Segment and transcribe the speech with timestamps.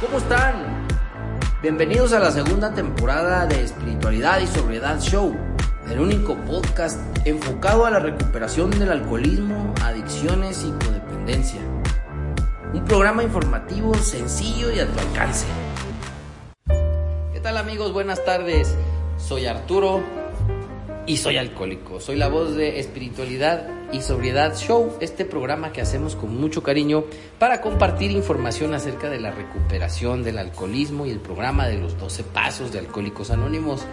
[0.00, 0.88] ¿Cómo están?
[1.60, 5.36] Bienvenidos a la segunda temporada de Espiritualidad y Sobriedad Show,
[5.90, 11.60] el único podcast enfocado a la recuperación del alcoholismo, adicciones y codependencia.
[12.72, 15.44] Un programa informativo sencillo y a tu alcance.
[17.34, 17.92] ¿Qué tal amigos?
[17.92, 18.74] Buenas tardes.
[19.18, 20.02] Soy Arturo
[21.10, 21.98] y soy alcohólico.
[21.98, 27.02] Soy la voz de Espiritualidad y Sobriedad Show, este programa que hacemos con mucho cariño
[27.36, 32.22] para compartir información acerca de la recuperación del alcoholismo y el programa de los 12
[32.22, 33.84] pasos de Alcohólicos Anónimos,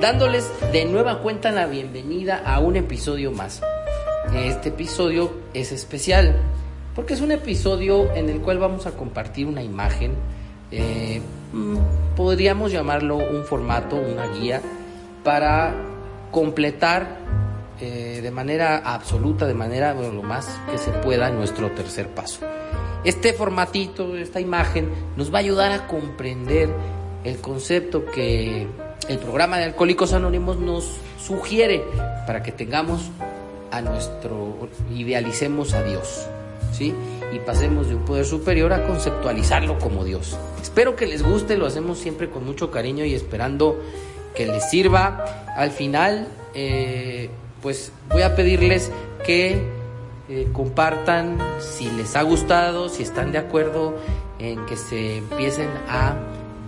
[0.00, 3.60] dándoles de nueva cuenta la bienvenida a un episodio más.
[4.34, 6.40] Este episodio es especial
[6.94, 10.14] porque es un episodio en el cual vamos a compartir una imagen,
[10.70, 11.20] eh,
[11.52, 11.76] mm,
[12.16, 14.62] podríamos llamarlo un formato, una guía,
[15.22, 15.95] para
[16.30, 17.18] completar
[17.80, 22.40] eh, de manera absoluta, de manera lo más que se pueda nuestro tercer paso.
[23.04, 26.70] Este formatito, esta imagen, nos va a ayudar a comprender
[27.22, 28.66] el concepto que
[29.08, 31.84] el programa de Alcohólicos Anónimos nos sugiere
[32.26, 33.10] para que tengamos
[33.70, 36.26] a nuestro, idealicemos a Dios,
[36.72, 36.94] ¿sí?
[37.32, 40.36] Y pasemos de un poder superior a conceptualizarlo como Dios.
[40.62, 43.80] Espero que les guste, lo hacemos siempre con mucho cariño y esperando
[44.36, 45.24] que les sirva.
[45.56, 47.30] Al final, eh,
[47.62, 48.92] pues voy a pedirles
[49.24, 49.60] que
[50.28, 53.96] eh, compartan si les ha gustado, si están de acuerdo
[54.38, 56.14] en que se empiecen a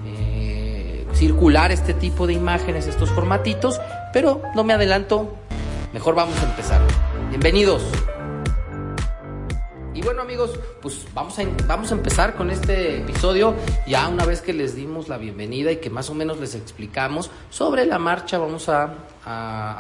[0.06, 3.80] eh, circular este tipo de imágenes, estos formatitos,
[4.12, 5.34] pero no me adelanto,
[5.92, 6.80] mejor vamos a empezar.
[7.30, 7.82] Bienvenidos.
[9.98, 13.56] Y bueno amigos, pues vamos a, vamos a empezar con este episodio.
[13.84, 17.32] Ya una vez que les dimos la bienvenida y que más o menos les explicamos
[17.50, 18.94] sobre la marcha, vamos a,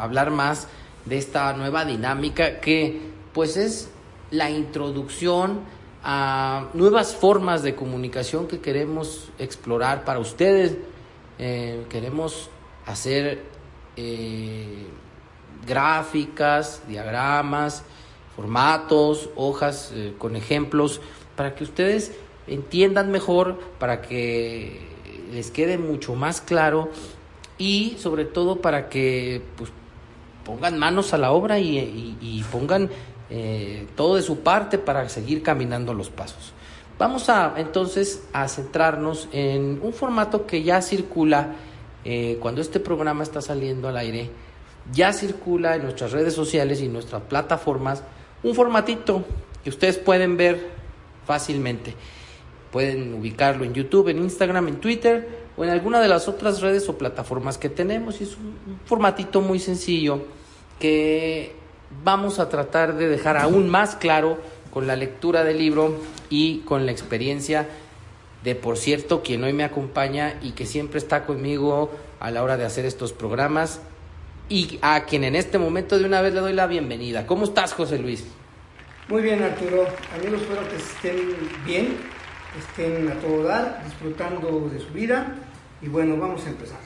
[0.02, 0.66] hablar más
[1.04, 3.00] de esta nueva dinámica que
[3.32, 3.90] pues es
[4.32, 5.60] la introducción
[6.02, 10.78] a nuevas formas de comunicación que queremos explorar para ustedes.
[11.38, 12.50] Eh, queremos
[12.86, 13.44] hacer
[13.94, 14.84] eh,
[15.64, 17.84] gráficas, diagramas,
[18.38, 21.00] formatos, hojas eh, con ejemplos,
[21.34, 22.12] para que ustedes
[22.46, 24.78] entiendan mejor, para que
[25.32, 26.88] les quede mucho más claro
[27.58, 29.72] y sobre todo para que pues,
[30.44, 32.90] pongan manos a la obra y, pongan
[33.28, 36.52] eh, todo de su parte para seguir caminando los pasos.
[36.96, 41.56] Vamos a entonces a centrarnos en un formato que ya circula
[42.04, 44.30] eh, cuando este programa está saliendo al aire,
[44.92, 48.04] ya circula en nuestras redes sociales y nuestras plataformas
[48.42, 49.24] un formatito
[49.62, 50.70] que ustedes pueden ver
[51.26, 51.94] fácilmente.
[52.72, 56.88] Pueden ubicarlo en YouTube, en Instagram, en Twitter o en alguna de las otras redes
[56.88, 58.20] o plataformas que tenemos.
[58.20, 60.22] Y es un, formatito muy sencillo
[60.78, 61.54] que
[62.04, 64.38] vamos a tratar de dejar aún más claro
[64.70, 65.96] con la lectura del libro
[66.30, 67.68] y con la experiencia
[68.44, 71.90] de, por cierto, quien hoy me acompaña y que siempre está conmigo
[72.20, 73.80] a la hora de hacer estos programas,
[74.48, 77.26] y a quien en este momento de una vez le doy la bienvenida.
[77.26, 78.24] ¿Cómo estás, José Luis?
[79.08, 79.86] Muy bien, Arturo.
[80.14, 81.16] Amigos, espero que estén
[81.66, 81.96] bien,
[82.58, 85.34] estén a todo dar, disfrutando de su vida.
[85.82, 86.78] Y bueno, vamos a empezar.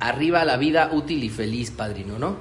[0.00, 2.36] Arriba la vida útil y feliz, padrino, ¿no?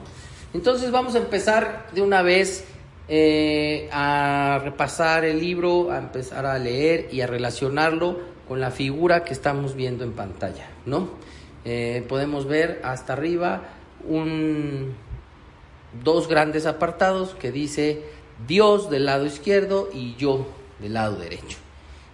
[0.54, 2.66] Entonces vamos a empezar de una vez
[3.08, 9.24] eh, a repasar el libro, a empezar a leer y a relacionarlo con la figura
[9.24, 11.10] que estamos viendo en pantalla, ¿no?
[11.66, 13.62] Eh, podemos ver hasta arriba
[14.08, 14.96] un,
[16.04, 18.04] dos grandes apartados que dice
[18.48, 20.48] Dios del lado izquierdo y yo
[20.80, 21.58] del lado derecho.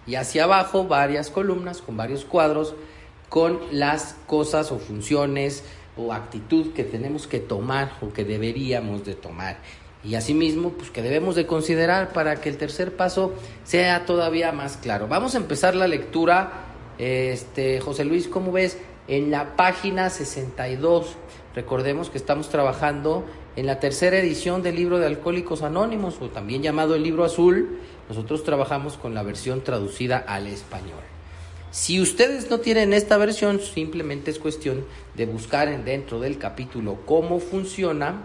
[0.06, 2.74] Y hacia abajo varias columnas con varios cuadros
[3.28, 5.62] con las cosas o funciones
[5.96, 9.58] o actitud que tenemos que tomar o que deberíamos de tomar.
[10.02, 13.32] Y asimismo, pues que debemos de considerar para que el tercer paso
[13.64, 15.08] sea todavía más claro.
[15.08, 16.52] Vamos a empezar la lectura,
[16.98, 18.78] este, José Luis, ¿cómo ves?
[19.08, 21.16] En la página 62
[21.54, 23.24] Recordemos que estamos trabajando
[23.56, 27.80] en la tercera edición del libro de Alcohólicos Anónimos, o también llamado el libro azul.
[28.08, 31.00] Nosotros trabajamos con la versión traducida al español.
[31.72, 36.98] Si ustedes no tienen esta versión, simplemente es cuestión de buscar en dentro del capítulo
[37.06, 38.22] cómo funciona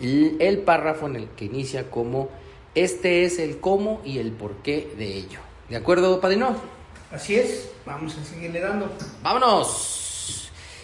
[0.00, 2.28] el, párrafo en el que inicia como
[2.74, 5.40] este es el cómo y el porqué de ello.
[5.68, 6.56] ¿De acuerdo, padrino?
[7.10, 8.88] Así es, vamos a seguirle dando.
[9.22, 10.07] ¡Vámonos!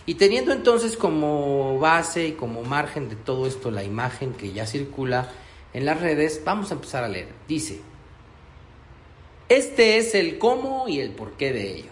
[0.06, 4.66] Y teniendo entonces como base y como margen de todo esto la imagen que ya
[4.66, 5.30] circula
[5.72, 7.28] en las redes, vamos a empezar a leer.
[7.48, 7.80] Dice,
[9.48, 11.90] este es el cómo y el porqué de ello.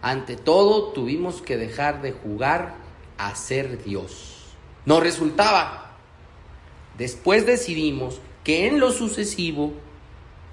[0.00, 2.74] Ante todo, tuvimos que dejar de jugar
[3.18, 4.54] a ser Dios.
[4.84, 5.96] No resultaba.
[6.96, 9.72] Después decidimos que en lo sucesivo,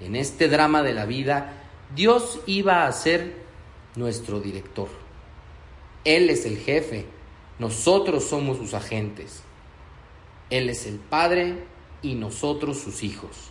[0.00, 1.52] en este drama de la vida,
[1.94, 3.36] Dios iba a ser
[3.94, 5.03] nuestro director.
[6.04, 7.06] Él es el jefe,
[7.58, 9.42] nosotros somos sus agentes.
[10.50, 11.56] Él es el Padre
[12.02, 13.50] y nosotros sus hijos.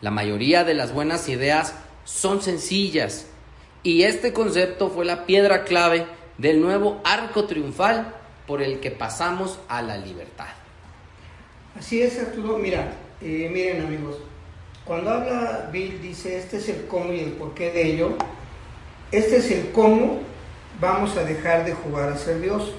[0.00, 1.74] La mayoría de las buenas ideas
[2.04, 3.26] son sencillas
[3.82, 6.06] y este concepto fue la piedra clave
[6.38, 8.14] del nuevo arco triunfal
[8.46, 10.48] por el que pasamos a la libertad.
[11.78, 12.58] Así es, Arturo.
[12.58, 14.16] Mira, eh, miren amigos,
[14.84, 18.16] cuando habla Bill dice, este es el cómo y el porqué de ello,
[19.10, 20.20] este es el cómo
[20.82, 22.72] vamos a dejar de jugar a ser Dios.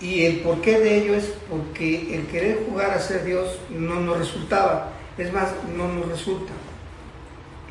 [0.00, 4.18] Y el porqué de ello es porque el querer jugar a ser Dios no nos
[4.18, 6.52] resultaba, es más, no nos resulta.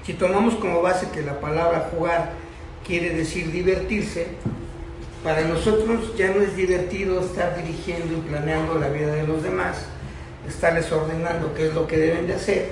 [0.06, 2.34] Si tomamos como base que la palabra jugar
[2.86, 4.28] quiere decir divertirse,
[5.24, 9.86] para nosotros ya no es divertido estar dirigiendo y planeando la vida de los demás,
[10.48, 12.72] estarles ordenando qué es lo que deben de hacer.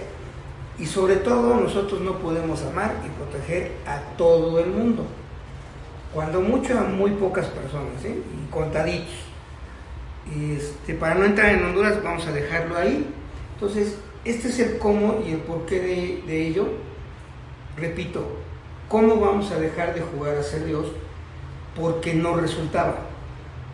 [0.79, 5.05] Y sobre todo nosotros no podemos amar y proteger a todo el mundo.
[6.17, 9.13] Cuando mucho a muy pocas personas, y contaditos.
[10.35, 13.07] Este, para no entrar en Honduras vamos a dejarlo ahí.
[13.53, 16.69] Entonces, este es el cómo y el porqué de, de ello.
[17.77, 18.25] Repito,
[18.87, 20.87] ¿cómo vamos a dejar de jugar a ser Dios?
[21.75, 22.95] Porque no resultaba.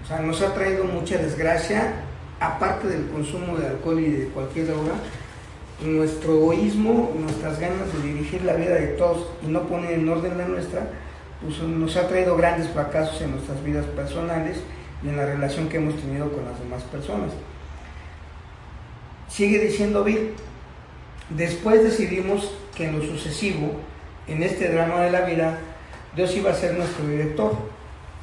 [0.03, 2.03] O sea, nos ha traído mucha desgracia,
[2.41, 4.95] aparte del consumo de alcohol y de cualquier droga,
[5.81, 10.37] nuestro egoísmo, nuestras ganas de dirigir la vida de todos y no poner en orden
[10.37, 10.89] la nuestra,
[11.43, 14.57] pues nos ha traído grandes fracasos en nuestras vidas personales
[15.03, 17.31] y en la relación que hemos tenido con las demás personas.
[19.27, 20.31] Sigue diciendo Bill,
[21.29, 23.73] después decidimos que en lo sucesivo,
[24.27, 25.59] en este drama de la vida,
[26.15, 27.55] Dios iba a ser nuestro director.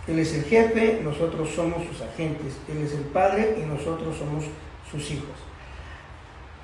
[0.06, 2.55] Él es el jefe, nosotros somos sus agentes.
[2.69, 4.44] Él es el padre y nosotros somos
[4.90, 5.37] sus hijos.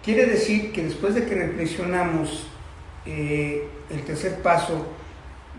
[0.03, 2.47] Quiere decir que después de que reflexionamos
[3.05, 4.87] eh, el tercer paso,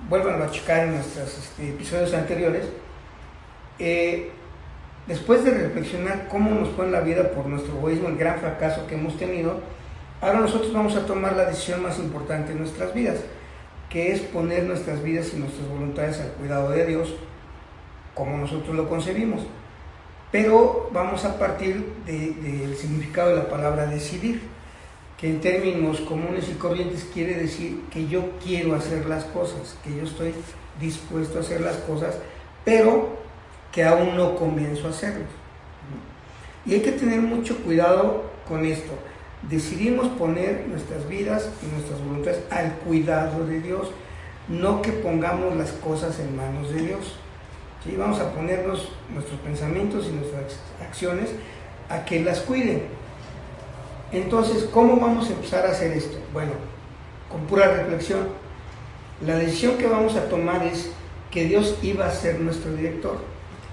[0.10, 2.66] vuelvan a checar en nuestros este, episodios anteriores,
[3.80, 4.32] eh,
[5.08, 8.88] después de reflexionar cómo nos fue en la vida por nuestro egoísmo, el gran fracaso
[8.88, 9.60] que hemos tenido,
[10.22, 13.18] ahora nosotros vamos a tomar la decisión más importante en nuestras vidas,
[13.90, 17.14] que es poner nuestras vidas y nuestras voluntades al cuidado de Dios,
[18.14, 19.42] como nosotros lo concebimos.
[20.32, 24.42] Pero vamos a partir del significado de la palabra decidir,
[25.18, 29.96] que en términos comunes y corrientes quiere decir que yo quiero hacer las cosas, que
[29.96, 30.34] yo estoy
[30.80, 32.16] dispuesto a hacer las cosas,
[32.64, 33.18] pero
[33.72, 35.26] que aún no comienzo a hacerlo.
[36.66, 38.92] Y hay que tener mucho cuidado con esto.
[39.50, 43.90] Decidimos poner nuestras vidas y nuestras voluntades al cuidado de Dios,
[44.48, 47.16] no que pongamos las cosas en manos de Dios.
[47.84, 47.96] ¿Sí?
[47.96, 51.30] Vamos a ponernos nuestros pensamientos y nuestras acciones
[51.90, 52.97] a que las cuiden.
[54.12, 56.18] Entonces, ¿cómo vamos a empezar a hacer esto?
[56.34, 56.54] Bueno,
[57.30, 58.28] con pura reflexión.
[59.26, 60.92] La decisión que vamos a tomar es
[61.32, 63.18] que Dios iba a ser nuestro director.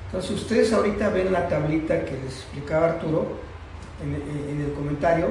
[0.07, 3.27] Entonces, ustedes ahorita ven la tablita que les explicaba Arturo
[4.03, 5.29] en, el comentario.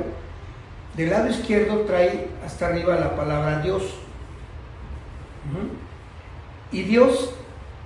[0.95, 3.95] Del lado izquierdo trae hasta arriba la palabra Dios.
[6.71, 7.31] Y Dios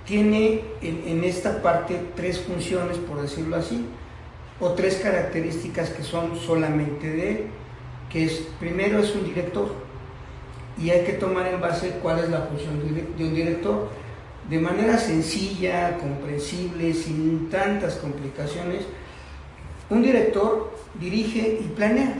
[0.06, 3.84] tiene en, en, esta parte tres funciones, por decirlo así,
[4.60, 7.44] o tres características que son solamente de él,
[8.10, 9.72] que es, primero es un director,
[10.80, 12.80] y hay que tomar en base cuál es la función
[13.16, 13.88] de un director,
[14.48, 18.84] de manera sencilla, comprensible, sin tantas complicaciones.
[19.90, 22.14] Un director dirige y planea,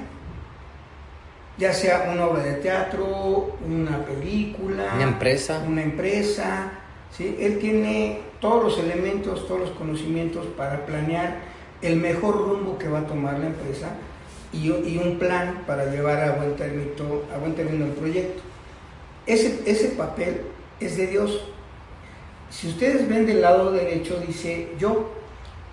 [1.56, 6.72] ya sea una obra de teatro, una película, una empresa, una empresa,
[7.10, 7.36] ¿sí?
[7.40, 11.47] Él tiene todos los elementos, todos los conocimientos para planear
[11.82, 13.90] el mejor rumbo que va a tomar la empresa
[14.52, 16.90] y, un plan para llevar a buen término,
[17.34, 18.42] a buen término el proyecto.
[19.26, 20.42] Ese, ese papel
[20.80, 21.44] es de Dios.
[22.50, 25.10] Si ustedes ven del lado derecho dice yo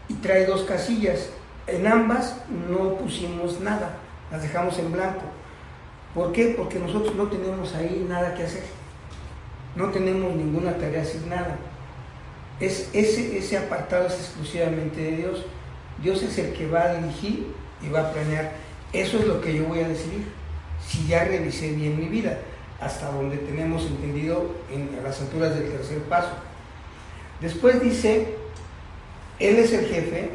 [0.10, 1.30] y trae dos casillas.
[1.68, 2.36] En ambas
[2.70, 3.98] no pusimos nada,
[4.32, 5.24] las dejamos en blanco.
[6.14, 6.54] ¿Por qué?
[6.56, 8.64] Porque nosotros no tenemos ahí nada que hacer.
[9.76, 11.58] No tenemos ninguna tarea asignada.
[12.60, 15.46] Es, ese, ese apartado es exclusivamente de Dios.
[16.02, 17.48] Dios es el que va a dirigir
[17.82, 18.54] y va a planear.
[18.94, 20.26] Eso es lo que yo voy a decidir.
[20.86, 22.38] Si ya revisé bien mi vida,
[22.80, 26.32] hasta donde tenemos entendido en las alturas del tercer paso.
[27.42, 28.36] Después dice,
[29.40, 30.30] Él es el jefe,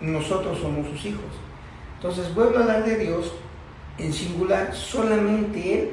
[0.00, 1.24] nosotros somos sus hijos.
[1.96, 3.32] Entonces vuelvo a hablar de Dios
[3.98, 5.90] en singular, solamente Él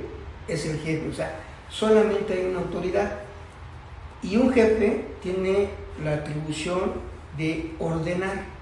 [0.48, 3.19] es el jefe, o sea, solamente hay una autoridad.
[4.22, 5.69] Y un jefe tiene
[6.03, 6.93] la atribución
[7.38, 8.55] de ordenar.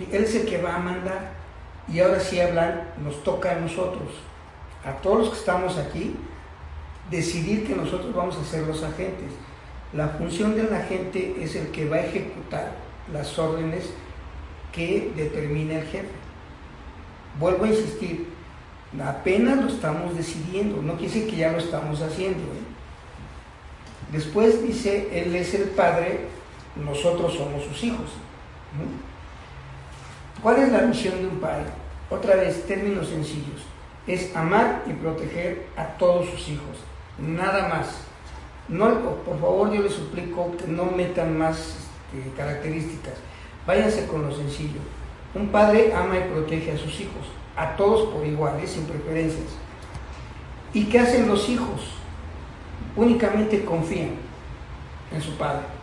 [0.00, 1.32] Él es el que va a mandar.
[1.92, 4.08] Y ahora sí hablan, nos toca a nosotros,
[4.84, 6.16] a todos los que estamos aquí,
[7.10, 9.30] decidir que nosotros vamos a ser los agentes.
[9.92, 12.72] La función del agente es el que va a ejecutar
[13.12, 13.90] las órdenes
[14.72, 16.08] que determina el jefe.
[17.38, 18.28] Vuelvo a insistir,
[19.02, 22.42] apenas lo estamos decidiendo, no quiere decir que ya lo estamos haciendo.
[22.42, 22.66] ¿eh?
[24.12, 26.26] Después dice, Él es el Padre,
[26.84, 28.10] nosotros somos sus hijos.
[30.42, 31.66] ¿Cuál es la misión de un padre?
[32.10, 33.62] Otra vez, términos sencillos.
[34.06, 36.76] Es amar y proteger a todos sus hijos.
[37.18, 37.98] Nada más.
[38.68, 43.14] No, por favor, yo les suplico que no metan más este, características.
[43.66, 44.80] Váyanse con lo sencillo.
[45.34, 47.26] Un padre ama y protege a sus hijos,
[47.56, 49.48] a todos por iguales, sin preferencias.
[50.72, 51.92] ¿Y qué hacen los hijos?
[52.94, 54.12] Únicamente confían
[55.12, 55.75] en su padre.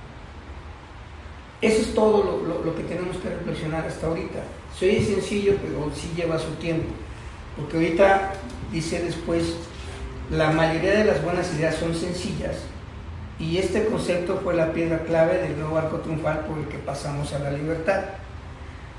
[1.64, 4.40] Eso es todo lo, que tenemos que reflexionar hasta ahorita.
[4.78, 6.90] Se oye sencillo, pero sí lleva su tiempo.
[7.56, 8.34] Porque ahorita
[8.70, 9.56] dice después,
[10.30, 12.58] la mayoría de las buenas ideas son sencillas
[13.40, 17.32] y este concepto fue la piedra clave del nuevo arco triunfal por el que pasamos
[17.32, 18.02] a la libertad.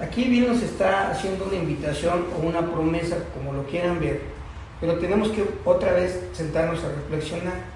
[0.00, 4.22] Aquí bien nos está haciendo una invitación o una promesa, como lo quieran ver,
[4.80, 7.73] pero tenemos que otra vez sentarnos a reflexionar.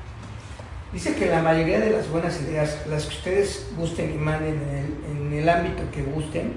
[0.92, 4.58] Dice que la mayoría de las buenas ideas, las que ustedes gusten y manden
[5.06, 6.54] en el, ámbito que gusten,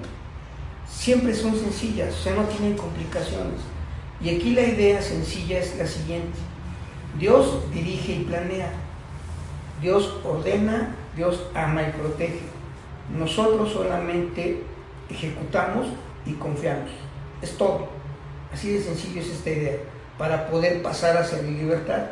[0.88, 3.60] siempre son sencillas, o sea, no tienen complicaciones.
[4.22, 6.38] Y aquí la idea sencilla es la siguiente.
[7.18, 8.72] Dios dirige y planea.
[9.82, 12.40] Dios ordena, Dios ama y protege.
[13.14, 14.62] Nosotros solamente
[15.10, 15.88] ejecutamos
[16.24, 16.90] y confiamos.
[17.42, 17.88] Es todo.
[18.50, 19.76] Así de sencillo es esta idea,
[20.16, 22.02] para poder pasar hacia la libertad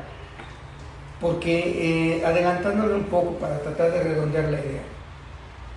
[1.21, 4.83] porque eh, adelantándole un poco para tratar de redondear la idea,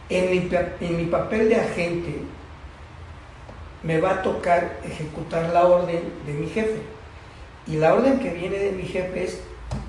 [0.10, 2.22] en mi, en mi papel de agente
[3.84, 6.82] me va a tocar ejecutar la orden de mi jefe.
[7.68, 9.42] Y la orden que viene de mi jefe es,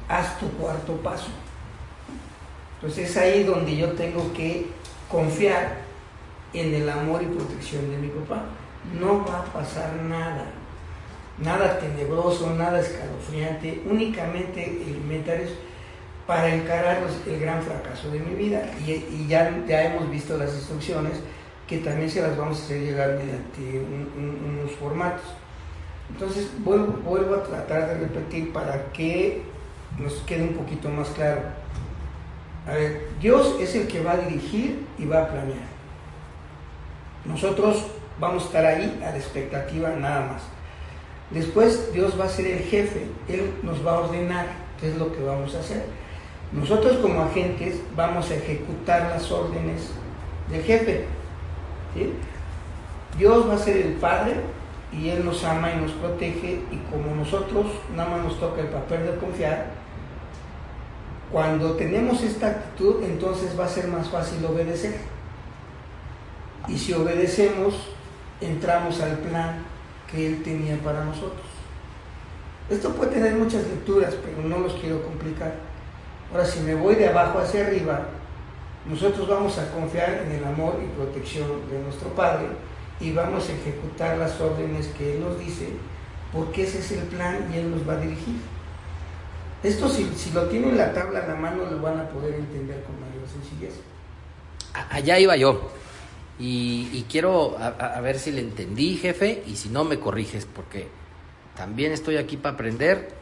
[0.09, 1.29] haz tu cuarto paso.
[2.77, 4.67] Entonces es ahí donde yo tengo que
[5.09, 5.77] confiar
[6.53, 8.43] en el amor y protección de mi papá.
[9.01, 10.47] No va a pasar nada
[11.39, 15.51] nada tenebroso, nada escalofriante, únicamente elementarios
[16.27, 18.63] para encarar el gran fracaso de mi vida.
[18.87, 21.21] Y, ya, ya hemos visto las instrucciones
[21.67, 23.85] que también se las vamos a hacer llegar mediante
[24.17, 25.25] unos formatos.
[26.11, 29.43] Entonces vuelvo, vuelvo a tratar de repetir para que
[29.99, 31.41] nos quede un poquito más claro.
[32.67, 35.75] A ver, Dios es el que va a dirigir y va a planear.
[37.25, 37.87] Nosotros
[38.19, 40.43] vamos a estar ahí a la expectativa nada más.
[41.35, 44.47] Después Dios va a ser el jefe, Él nos va a ordenar
[44.81, 45.85] qué es lo que vamos a hacer.
[46.53, 49.91] Nosotros como agentes vamos a ejecutar las órdenes
[50.49, 51.07] del jefe.
[53.19, 54.35] Dios va a ser el Padre
[54.93, 58.69] y Él nos ama y nos protege y como nosotros nada más nos toca el
[58.69, 59.67] papel de confiar,
[61.33, 64.99] cuando tenemos esta actitud entonces va a ser más fácil obedecer.
[66.69, 67.75] Y si obedecemos,
[68.41, 69.74] entramos al plan
[70.11, 71.47] que Él tenía para nosotros.
[72.71, 75.55] Esto puede tener muchas lecturas, pero no los quiero complicar.
[76.33, 78.07] Ahora, si me voy de abajo hacia arriba,
[78.89, 82.47] nosotros vamos a confiar en el amor y protección de nuestro Padre
[83.01, 85.69] y vamos a ejecutar las órdenes que Él nos dice,
[86.33, 88.37] porque ese es el plan y Él nos va a dirigir.
[89.63, 92.83] Esto si, si lo tienen la tabla en la mano lo van a poder entender
[92.85, 93.81] con mayor sencillez.
[94.91, 95.71] Allá iba yo.
[96.39, 100.89] Y, quiero a, ver si le entendí, jefe, y si no me corriges, porque
[101.57, 103.15] también estoy aquí para aprender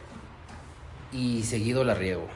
[1.11, 2.27] y seguido la riego.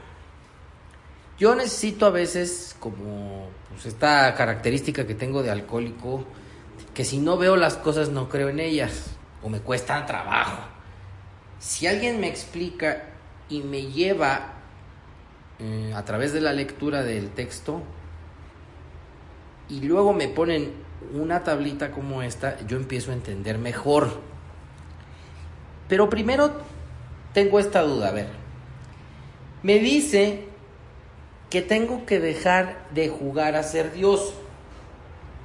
[1.40, 6.26] Yo necesito a veces, como pues, esta característica que tengo de alcohólico,
[6.94, 10.62] que si no veo las cosas no creo en ellas, o me cuesta trabajo.
[11.60, 13.06] Si alguien me explica
[13.50, 14.54] y me lleva
[15.60, 17.82] eh, a través de la lectura del texto,
[19.70, 20.72] y luego me ponen
[21.14, 24.20] una tablita como esta, yo empiezo a entender mejor.
[25.88, 26.52] Pero primero
[27.34, 28.30] tengo esta duda, a ver.
[29.64, 30.46] Me dice
[31.50, 34.34] que tengo que dejar de jugar a ser Dios.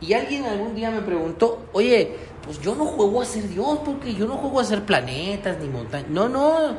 [0.01, 4.15] Y alguien algún día me preguntó, oye, pues yo no juego a ser Dios porque
[4.15, 6.11] yo no juego a ser planetas ni montañas.
[6.11, 6.77] No, no.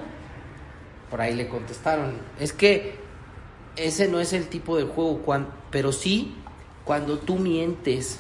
[1.10, 2.96] Por ahí le contestaron, es que
[3.76, 5.22] ese no es el tipo de juego,
[5.70, 6.36] pero sí
[6.86, 8.20] cuando tú mientes,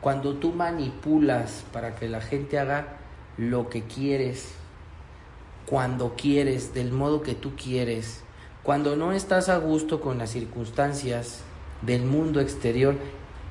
[0.00, 2.96] cuando tú manipulas para que la gente haga
[3.36, 4.52] lo que quieres,
[5.66, 8.22] cuando quieres, del modo que tú quieres,
[8.62, 11.40] cuando no estás a gusto con las circunstancias
[11.82, 12.96] del mundo exterior,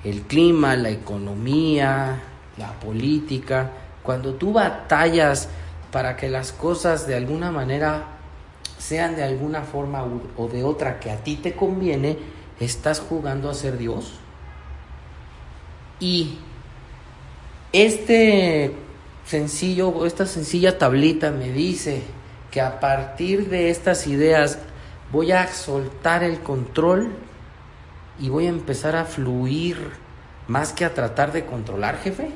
[0.04, 2.22] el clima, la economía,
[2.58, 3.72] la política,
[4.04, 5.50] cuando tú batallas
[5.92, 8.06] para que las cosas de alguna manera
[8.78, 10.04] sean de alguna forma
[10.38, 12.18] o de otra que a ti te conviene,
[12.65, 14.20] estás jugando a ser Dios.
[16.00, 16.39] Y
[17.74, 18.74] este
[19.25, 22.03] sencillo, esta sencilla tablita me dice
[22.50, 24.60] que a partir de estas ideas
[25.12, 27.12] voy a soltar el control
[28.20, 29.77] y voy a empezar a fluir
[30.48, 32.30] más que a tratar de controlar, jefe.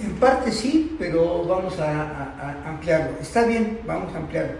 [0.00, 3.18] En parte sí, pero vamos a, ampliarlo.
[3.20, 4.58] Está bien, vamos a ampliarlo.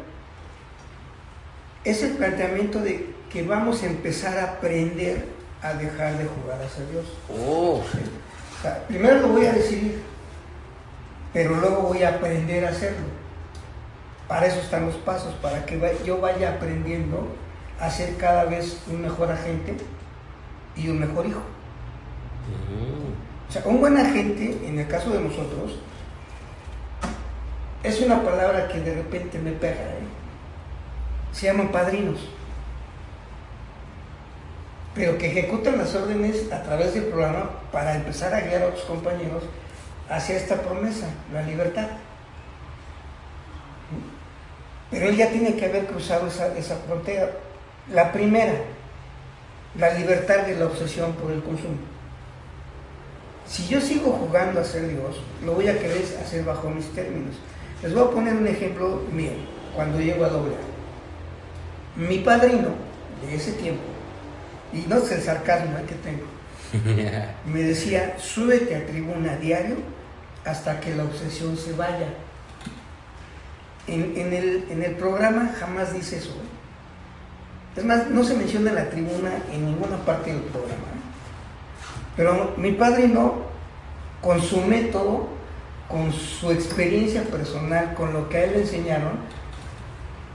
[1.84, 5.26] Es el planteamiento de que vamos a empezar a aprender
[5.62, 7.06] a dejar de jugar a ser Dios.
[7.30, 7.82] Oh.
[8.86, 10.00] primero lo voy a decidir,
[11.32, 13.06] pero luego voy a aprender a hacerlo.
[14.26, 17.28] Para eso están los pasos, para que yo vaya aprendiendo
[17.80, 19.76] a ser cada vez un mejor agente
[20.76, 21.42] y un mejor hijo.
[23.48, 25.78] O sea, un buen agente, en el caso de nosotros,
[27.82, 29.74] es una palabra que de repente me pega.
[29.74, 30.06] ¿eh?
[31.32, 32.18] Se llaman padrinos.
[34.94, 38.84] Pero que ejecutan las órdenes a través del programa para empezar a guiar a otros
[38.84, 39.44] compañeros
[40.08, 41.86] hacia esta promesa, la libertad.
[44.90, 47.30] Pero él ya tiene que haber cruzado esa, frontera.
[47.92, 48.54] La primera,
[49.78, 51.76] la libertad de la obsesión por el consumo.
[53.46, 57.34] Si yo sigo jugando a ser Dios, lo voy a querer hacer bajo mis términos.
[57.82, 59.30] Les voy a poner un ejemplo mío,
[59.74, 60.54] cuando llego a doble
[61.96, 62.70] Mi padrino
[63.22, 63.82] de ese tiempo,
[64.72, 66.24] y no es el sarcasmo que tengo,
[67.46, 69.76] me decía, súbete a tribuna diario
[70.44, 72.08] hasta que la obsesión se vaya.
[73.86, 76.30] En, el, programa jamás dice eso.
[76.30, 77.78] ¿eh?
[77.78, 80.74] Es más, no se menciona la tribuna en ninguna parte del programa.
[80.74, 80.98] ¿eh?
[82.16, 83.46] Pero mi padrino,
[84.20, 85.28] con su método,
[85.88, 89.12] con su experiencia personal, con lo que a él le enseñaron,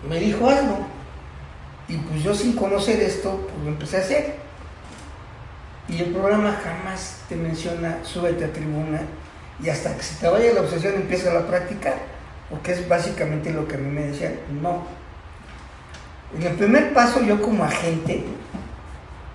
[0.09, 0.92] me dijo hazlo.
[1.87, 4.35] Y pues yo sin conocer esto, pues lo empecé a hacer.
[5.89, 9.01] Y el programa jamás te menciona, súbete a tribuna
[9.61, 11.93] y hasta que se te vaya la obsesión empieza la práctica,
[12.49, 14.83] porque es básicamente lo que a mí me decían, no.
[16.35, 18.23] En el primer paso yo como agente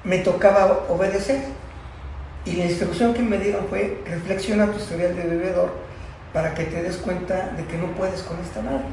[0.05, 1.43] me tocaba obedecer
[2.45, 5.71] y la instrucción que me dieron fue reflexiona tu historial de bebedor
[6.33, 8.85] para que te des cuenta de que no puedes con esta madre.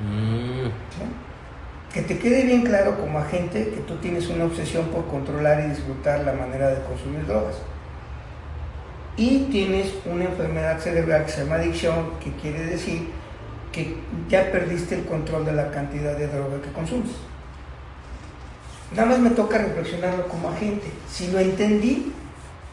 [0.00, 1.25] Mm.
[1.96, 5.70] Que te quede bien claro como agente que tú tienes una obsesión por controlar y
[5.70, 7.56] disfrutar la manera de consumir drogas
[9.16, 13.08] y tienes una enfermedad cerebral que se llama adicción, que quiere decir
[13.72, 13.96] que
[14.28, 17.12] ya perdiste el control de la cantidad de droga que consumes.
[18.94, 20.88] Nada más me toca reflexionarlo como agente.
[21.10, 22.12] Si lo entendí,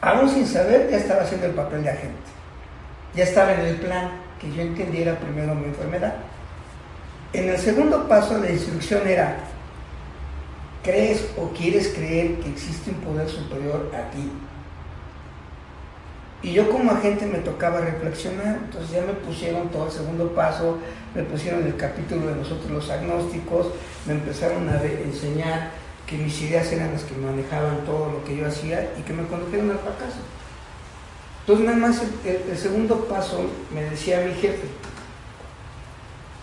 [0.02, 2.30] aún sin saber, ya estaba haciendo el papel de agente.
[3.16, 6.14] Ya estaba en el plan que yo entendiera primero mi enfermedad.
[7.34, 9.38] En el segundo paso, la instrucción era,
[10.84, 14.32] ¿crees o quieres creer que existe un poder superior a ti
[16.44, 20.78] y yo como agente me tocaba reflexionar, entonces ya me pusieron todo el segundo paso,
[21.16, 23.68] me pusieron el capítulo de nosotros los agnósticos,
[24.06, 25.72] me empezaron a enseñar
[26.06, 29.26] que mis ideas eran las que manejaban todo lo que yo hacía y que me
[29.26, 30.20] condujeron al fracaso.
[31.40, 34.68] Entonces nada más el, segundo paso me decía mi jefe,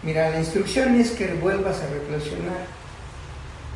[0.03, 2.67] mira, la instrucción es que vuelvas a reflexionar.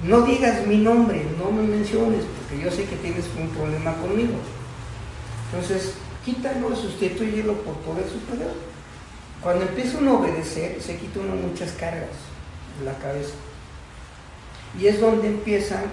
[0.02, 4.34] No digas mi nombre, no me menciones, porque yo sé que tienes un problema conmigo.
[5.50, 8.52] Entonces, quítalo, sustituyelo por poder superior.
[9.40, 12.10] Cuando empieza uno a obedecer, se quita uno muchas cargas
[12.78, 13.34] de la cabeza.
[14.78, 15.84] Y es donde empiezan,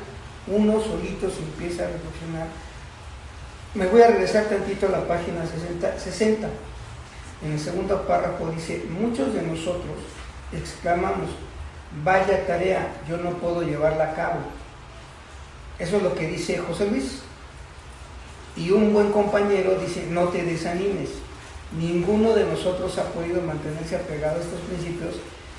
[0.47, 2.47] uno solito se empieza a reflexionar.
[3.75, 6.49] Me voy a regresar tantito a la página 60, 60.
[7.45, 9.97] En el segundo párrafo dice, muchos de nosotros
[10.53, 11.29] exclamamos,
[12.03, 14.39] vaya tarea, yo no puedo llevarla a cabo.
[15.79, 17.21] Eso es lo que dice José Luis.
[18.55, 21.09] Y un buen compañero dice, no te desanimes.
[21.77, 25.15] Ninguno de nosotros ha podido mantenerse apegado a estos principios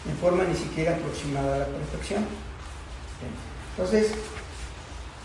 [0.08, 2.24] en forma ni siquiera aproximada a la perfección.
[3.76, 4.12] Entonces,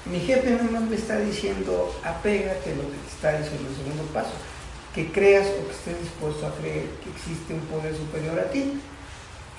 [0.06, 4.04] mi jefe no me está diciendo, apégate a lo que te está diciendo el segundo
[4.14, 4.32] paso,
[4.96, 8.80] que creas o que estés dispuesto a creer que existe un poder superior a ti.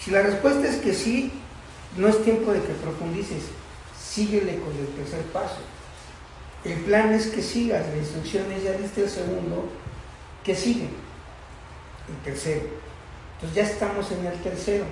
[0.01, 1.33] Si la respuesta es que sí,
[1.97, 3.45] no es tiempo de que profundices,
[3.99, 5.59] síguele con el tercer paso.
[6.65, 9.69] El plan es que sigas, la instrucción es ya diste el segundo,
[10.45, 10.89] que sigue,
[12.09, 12.67] el tercero.
[13.35, 14.85] Entonces ya estamos en el tercero.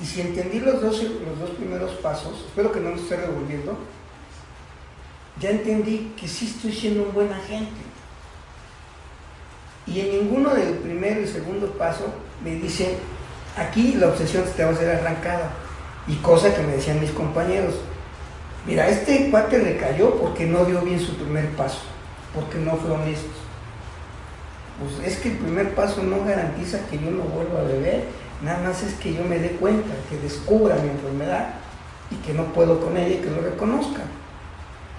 [0.00, 3.76] Y si entendí los dos, los dos primeros pasos, espero que no me esté revolviendo,
[5.40, 7.80] ya entendí que sí estoy siendo un buen agente.
[9.86, 12.12] Y en ninguno del primero y segundo paso
[12.44, 12.98] me dice,
[13.58, 15.50] Aquí la obsesión te va a ser arrancada.
[16.06, 17.74] Y cosa que me decían mis compañeros,
[18.66, 21.80] mira, este cuate le cayó porque no dio bien su primer paso,
[22.34, 23.28] porque no fue honesto.
[24.78, 28.04] Pues es que el primer paso no garantiza que yo no vuelva a beber,
[28.42, 31.50] nada más es que yo me dé cuenta, que descubra mi enfermedad
[32.10, 34.02] y que no puedo con ella y que lo reconozca.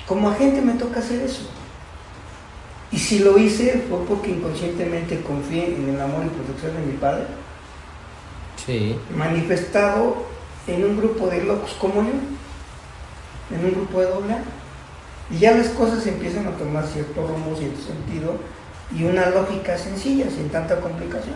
[0.06, 1.50] Como agente me toca hacer eso.
[2.91, 6.98] Y si lo hice fue porque inconscientemente confié en el amor y protección de mi
[6.98, 7.24] padre.
[9.15, 10.25] Manifestado
[10.67, 12.10] en un grupo de locos como yo,
[13.51, 14.36] en un grupo de doble
[15.32, 18.36] Y ya las cosas empiezan a tomar cierto rumbo, cierto sentido
[18.95, 21.36] y una lógica sencilla, sin tanta complicación.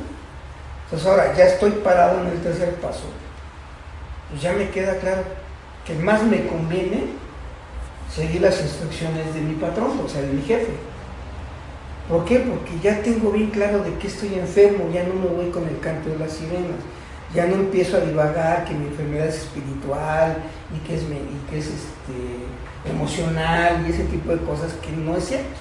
[0.85, 3.03] Entonces ahora ya estoy parado en el tercer paso.
[4.29, 5.23] Pues ya me queda claro
[5.85, 7.05] que más me conviene
[8.13, 10.71] seguir las instrucciones de mi patrón, o sea, de mi jefe.
[12.09, 12.39] ¿Por qué?
[12.39, 15.79] Porque ya tengo bien claro de que estoy enfermo, ya no me voy con el
[15.79, 16.79] canto de las sirenas,
[17.33, 20.37] ya no empiezo a divagar que mi enfermedad es espiritual
[20.75, 25.17] y que es, y que es este, emocional y ese tipo de cosas que no
[25.17, 25.59] es cierto.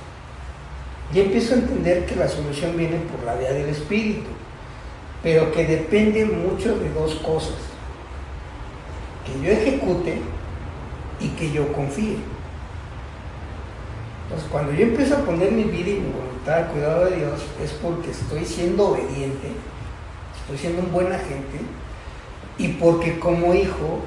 [1.14, 4.30] Ya empiezo a entender que la solución viene por la vía del espíritu,
[5.22, 7.56] pero que depende mucho de dos cosas.
[9.26, 10.20] Que yo ejecute
[11.20, 12.16] y que yo confíe.
[14.24, 17.42] Entonces, cuando yo empiezo a poner mi vida y mi voluntad al cuidado de Dios,
[17.62, 19.52] es porque estoy siendo obediente,
[20.42, 21.58] estoy siendo un buen agente,
[22.58, 24.00] y porque como hijo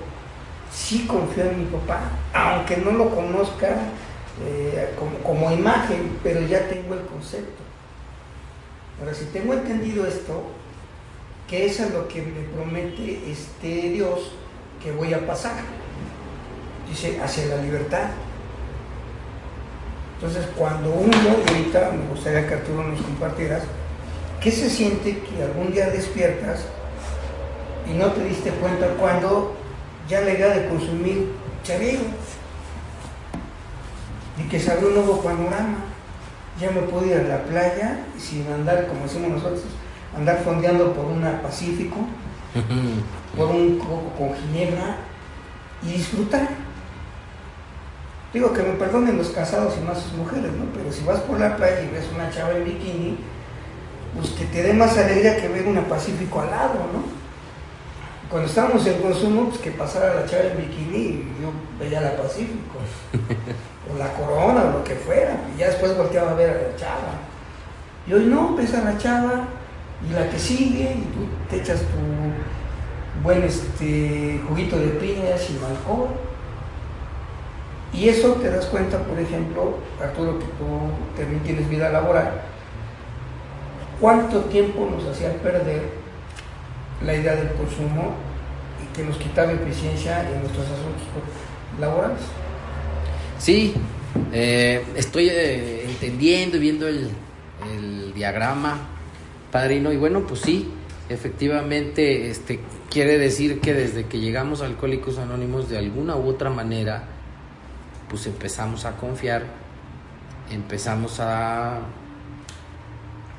[0.72, 2.02] sí confío en mi papá,
[2.34, 3.76] aunque no lo conozca
[4.46, 4.94] eh,
[5.24, 7.64] como, imagen, pero ya tengo el concepto.
[9.00, 10.44] Ahora, si tengo entendido esto,
[11.48, 14.32] que es a lo que me promete este Dios
[14.84, 15.56] que voy a pasar.
[16.90, 18.10] Dice, hacia la libertad.
[20.16, 21.16] Entonces, cuando uno,
[21.48, 23.64] ahorita me gustaría que Arturo nos compartieras,
[24.46, 26.66] ¿qué se siente que algún día despiertas
[27.92, 29.56] y no te diste cuenta cuando
[30.08, 31.32] ya le da de consumir
[31.64, 32.04] chavero?
[34.38, 35.78] Y que se abrió un nuevo panorama.
[36.62, 39.64] Ya me puedo ir a la playa y sin andar, como decimos nosotros,
[40.16, 41.98] andar fondeando por una Pacífico,
[43.36, 44.98] por un coco con ginebra
[45.82, 46.50] y disfrutar.
[48.32, 50.66] Digo que me perdonen los casados y más sus mujeres, ¿no?
[50.76, 53.18] Pero si vas por la playa y ves una chava en bikini,
[54.16, 57.04] pues que te dé más alegría que ver una Pacífico al lado, ¿no?
[58.30, 62.18] Cuando estábamos en consumo, pues que pasara la chava en bikini y yo veía la
[62.18, 62.80] Pacífico,
[63.94, 66.76] o la Corona, o lo que fuera, y ya después volteaba a ver a la
[66.76, 67.14] chava.
[68.08, 69.48] Y hoy no, ves a la chava,
[70.08, 75.58] y la que sigue, y tú te echas tu buen este, juguito de piña sin
[75.64, 76.10] alcohol.
[77.94, 80.66] Y eso te das cuenta, por ejemplo, Arturo, que tú
[81.16, 82.42] también tienes vida laboral,
[84.00, 85.84] cuánto tiempo nos hacía perder
[87.06, 88.16] la idea del consumo
[88.84, 91.24] y que nos quitaba eficiencia en nuestros asuntos
[91.80, 92.22] laborales.
[93.38, 93.74] Sí,
[94.34, 97.12] eh, estoy eh, entendiendo y viendo el,
[98.14, 98.80] diagrama
[99.52, 99.92] padrino.
[99.92, 100.70] Y bueno, pues sí,
[101.10, 106.50] efectivamente, este quiere decir que desde que llegamos a Alcohólicos Anónimos, de alguna u otra
[106.50, 107.04] manera,
[108.10, 109.44] pues empezamos a confiar,
[110.50, 111.80] empezamos a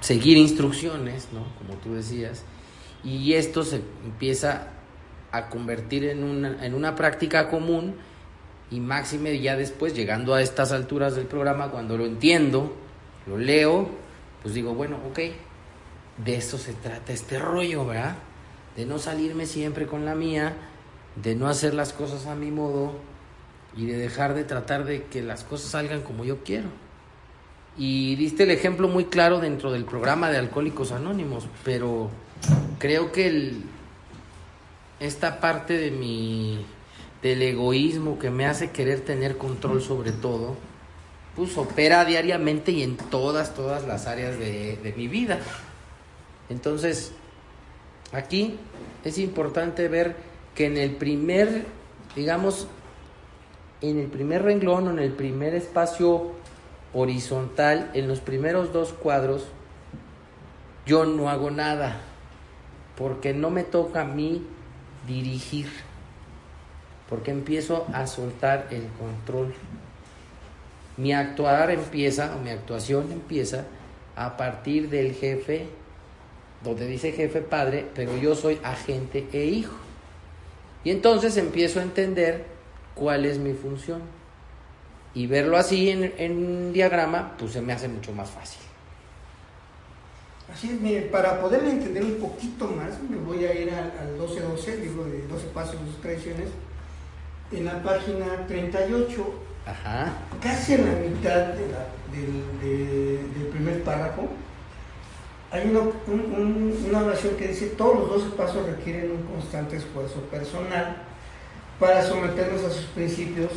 [0.07, 1.45] seguir instrucciones, ¿no?
[1.59, 2.45] Como tú decías,
[3.03, 4.69] y esto se empieza
[5.33, 7.97] a convertir en una, en una práctica común
[8.71, 12.73] y máxime ya después, llegando a estas alturas del programa, cuando lo entiendo,
[13.27, 13.89] lo leo,
[14.43, 15.19] pues digo, bueno, ok,
[16.25, 18.15] de eso se trata este rollo, ¿verdad?
[18.77, 20.55] De no salirme siempre con la mía,
[21.17, 22.93] de no hacer las cosas a mi modo
[23.77, 26.86] y de dejar de tratar de que las cosas salgan como yo quiero.
[27.79, 32.11] Y diste el ejemplo muy claro dentro del programa de Alcohólicos Anónimos, pero
[32.79, 33.53] creo que
[34.99, 36.65] esta parte de mi
[37.23, 40.57] del egoísmo que me hace querer tener control sobre todo,
[41.35, 45.41] pues opera diariamente y en todas, todas las áreas de mi vida.
[46.49, 47.13] Entonces,
[48.13, 48.57] aquí
[49.05, 50.17] es importante ver
[50.55, 51.65] que en el primer,
[52.15, 52.69] digamos,
[53.81, 56.33] en el primer renglón o en el primer espacio
[56.97, 59.45] horizontal, en los primeros dos cuadros,
[60.87, 62.01] yo no hago nada,
[62.97, 64.47] porque no me toca a mí
[65.07, 65.69] dirigir,
[67.11, 69.55] porque empiezo a soltar el control.
[70.97, 73.67] Mi actuar empieza, o mi actuación empieza
[74.17, 75.69] a partir del jefe
[76.65, 79.77] donde dice jefe padre, pero yo soy agente e hijo.
[80.83, 82.47] Y entonces empiezo a entender
[82.95, 84.16] cuál es mi función.
[85.17, 88.61] Y verlo así en, en un diagrama, pues se me hace mucho más fácil.
[90.53, 94.79] Así es, mire, para poderle entender un poquito más, me voy a ir al, 12-12,
[94.81, 96.49] libro de 12 pasos y sus tradiciones,
[97.51, 99.35] en la página 38,
[99.67, 100.13] Ajá.
[100.43, 104.29] casi en la mitad de la- del, de- del primer párrafo,
[105.51, 109.77] hay una, un- un- una oración que dice, todos los 12 pasos requieren un constante
[109.79, 110.97] esfuerzo personal
[111.81, 113.51] para someternos a sus principios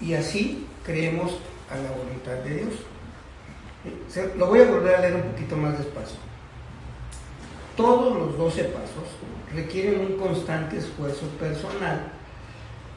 [0.00, 1.32] y así creemos
[1.70, 2.74] a la voluntad de Dios.
[4.08, 6.16] Se- Lo voy a volver a leer un poquito más despacio.
[7.76, 9.04] Todos los 12 pasos
[9.54, 12.12] requieren un constante esfuerzo personal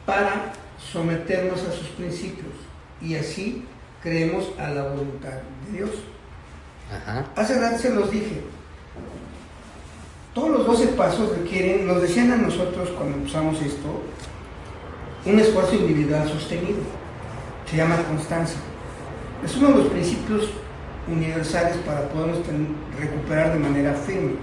[0.05, 0.53] para
[0.91, 2.53] someternos a sus principios
[3.01, 3.65] y así
[4.03, 5.31] creemos a la voluntad
[5.65, 5.89] de Dios.
[6.91, 7.25] Ajá.
[7.35, 8.41] Hace rato se los dije.
[10.33, 14.01] Todos los 12 pasos requieren, nos decían a nosotros cuando empezamos esto,
[15.25, 16.77] un esfuerzo individual sostenido.
[17.69, 18.57] Se llama constancia.
[19.43, 20.49] Es uno de los principios
[21.07, 22.39] universales para podernos
[22.99, 24.33] recuperar de manera firme.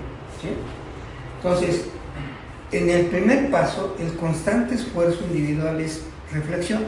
[1.37, 1.87] Entonces,
[2.73, 6.85] en el primer paso, el constante esfuerzo individual es reflexión.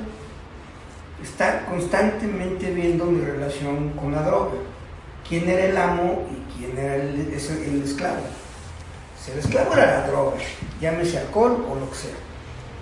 [1.22, 4.52] Estar constantemente viendo mi relación con la droga.
[5.28, 8.20] ¿Quién era el amo y quién era el esclavo?
[9.20, 10.36] Si el esclavo era la droga,
[10.80, 12.14] llámese alcohol o lo que sea.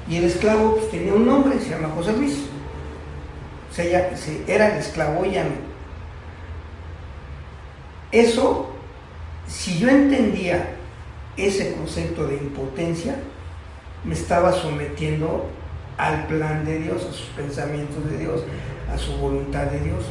[0.08, 2.38] Y el esclavo pues, tenía un nombre, se llama José Luis.
[3.74, 5.50] Se- era el esclavo ya no.
[8.12, 8.70] Eso,
[9.48, 10.68] si yo entendía
[11.36, 13.16] ese concepto de impotencia,
[14.04, 15.46] me estaba sometiendo
[15.98, 18.42] al plan de Dios, a sus pensamientos de Dios,
[18.92, 20.04] a su voluntad de Dios.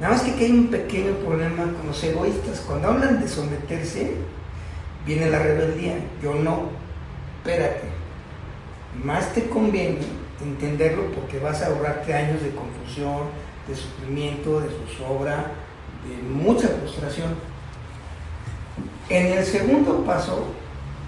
[0.00, 2.60] Nada más que aquí hay un pequeño problema con los egoístas.
[2.66, 4.12] Cuando hablan de someterse,
[5.06, 5.94] viene la rebeldía.
[6.22, 6.70] Yo no,
[7.38, 7.82] espérate.
[9.04, 9.98] Más te conviene
[10.40, 13.28] entenderlo porque vas a ahorrarte años de confusión,
[13.66, 15.52] de sufrimiento, de zozobra,
[16.06, 17.34] de mucha frustración.
[19.08, 20.44] En el segundo paso,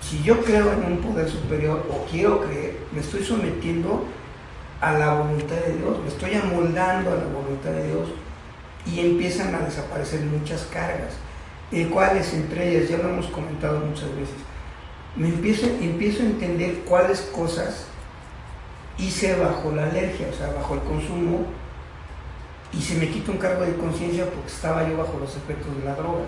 [0.00, 4.04] si yo creo en un poder superior o quiero creer, me estoy sometiendo
[4.80, 8.08] a la voluntad de Dios, me estoy amoldando a la voluntad de Dios
[8.86, 11.12] y empiezan a desaparecer muchas cargas,
[11.70, 14.36] el cuales entre ellas, ya lo hemos comentado muchas veces,
[15.16, 17.89] me empiezo, empiezo a entender cuáles cosas
[19.00, 21.46] hice bajo la alergia, o sea, bajo el consumo,
[22.72, 25.84] y se me quita un cargo de conciencia porque estaba yo bajo los efectos de
[25.84, 26.24] la droga,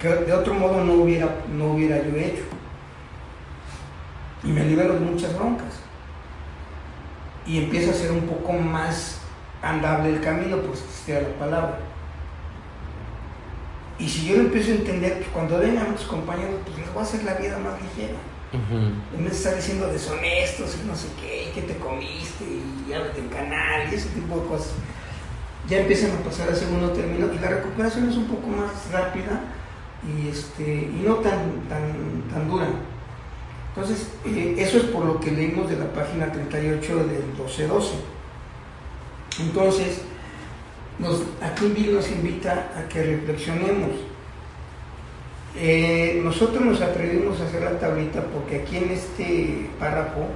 [0.00, 2.44] que de otro modo no hubiera, no hubiera yo hecho.
[4.44, 5.80] Y me libero de muchas broncas.
[7.44, 9.20] Y empieza a ser un poco más
[9.60, 11.78] andable el camino, pues existía la palabra.
[13.98, 17.02] Y si yo lo empiezo a entender, pues cuando vengan otros compañeros, pues les voy
[17.02, 18.16] a hacer la vida más ligera.
[18.52, 22.44] En vez de estar diciendo deshonestos y no sé qué, y que te comiste,
[22.88, 24.72] y ábrete el canal, y ese tipo de cosas,
[25.68, 29.42] ya empiezan a pasar a segundo término y la recuperación es un poco más rápida
[30.02, 32.68] y, este, y no tan, tan, tan dura.
[33.74, 37.94] Entonces, eh, eso es por lo que leímos de la página 38 del 1212.
[39.40, 40.00] Entonces,
[40.98, 43.90] nos, aquí Bill nos invita a que reflexionemos.
[45.56, 50.26] Eh, nosotros nos atrevimos a hacer la tablita porque aquí en este párrafo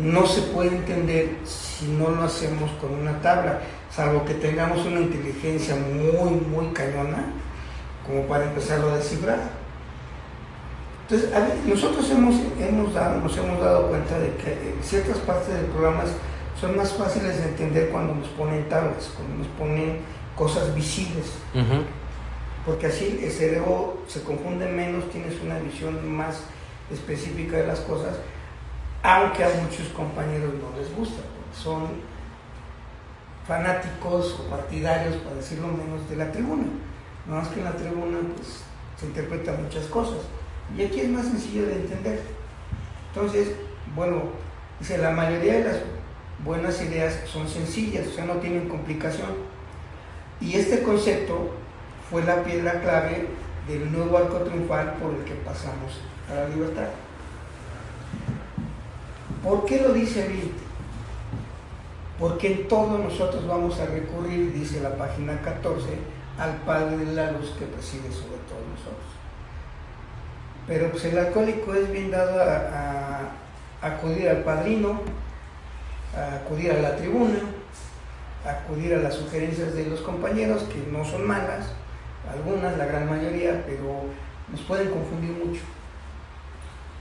[0.00, 5.00] no se puede entender si no lo hacemos con una tabla, salvo que tengamos una
[5.00, 7.32] inteligencia muy, muy cañona,
[8.06, 9.40] como para empezarlo a descifrar.
[11.02, 11.30] Entonces,
[11.66, 16.04] nosotros hemos, hemos dado, nos hemos dado cuenta de que eh, ciertas partes del programa
[16.60, 19.98] son más fáciles de entender cuando nos ponen tablas, cuando nos ponen
[20.36, 21.26] cosas visibles
[22.64, 26.42] porque así el cerebro se confunde menos, tienes una visión más
[26.90, 28.16] específica de las cosas,
[29.02, 31.88] aunque a muchos compañeros no les gusta, porque son
[33.46, 36.64] fanáticos o partidarios, para decirlo menos, de la tribuna.
[37.26, 38.62] No más que en la tribuna pues,
[38.98, 40.18] se interpretan muchas cosas,
[40.76, 42.22] y aquí es más sencillo de entender.
[43.14, 43.52] Entonces,
[43.94, 44.22] bueno,
[44.78, 45.76] dice, la mayoría de las
[46.44, 49.30] buenas ideas son sencillas, o sea, no tienen complicación.
[50.40, 51.54] Y este concepto
[52.10, 53.28] fue la piedra clave
[53.68, 56.88] del nuevo arco triunfal por el que pasamos a la libertad.
[59.44, 60.52] ¿Por qué lo dice Bill?
[62.18, 65.86] Porque en todo nosotros vamos a recurrir, dice la página 14,
[66.38, 69.06] al Padre de la Luz que preside sobre todos nosotros.
[70.66, 73.30] Pero pues el alcohólico es bien dado a
[73.80, 75.00] acudir al padrino,
[76.14, 77.38] a acudir a la tribuna,
[78.44, 81.72] a acudir a las sugerencias de los compañeros, que no son malas,
[82.32, 84.04] algunas, la gran mayoría, pero
[84.50, 85.62] nos pueden confundir mucho.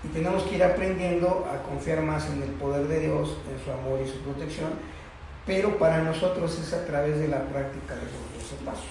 [0.04, 3.72] Y tenemos que ir aprendiendo a confiar más en el poder de Dios, en su
[3.72, 4.70] amor y su protección,
[5.46, 8.86] pero para nosotros es a través de la práctica de los 12 pasos.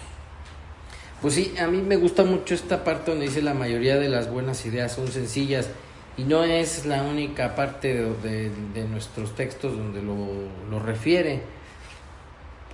[1.23, 4.31] Pues sí, a mí me gusta mucho esta parte donde dice la mayoría de las
[4.31, 5.69] buenas ideas son sencillas
[6.17, 10.17] y no es la única parte de, de, nuestros textos donde lo,
[10.69, 11.43] lo, refiere.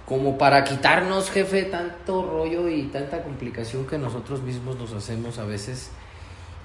[0.06, 5.44] Como para quitarnos, jefe, tanto rollo y tanta complicación que nosotros mismos nos hacemos a
[5.44, 5.90] veces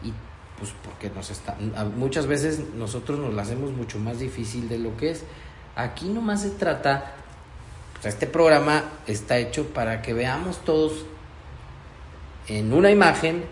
[0.03, 0.13] y
[0.57, 1.55] pues porque nos está,
[1.95, 5.23] muchas veces nosotros nos la hacemos mucho más difícil de lo que es.
[5.75, 7.13] Aquí nomás se trata,
[8.03, 11.05] este programa está hecho para que veamos todos
[12.49, 13.45] en una imagen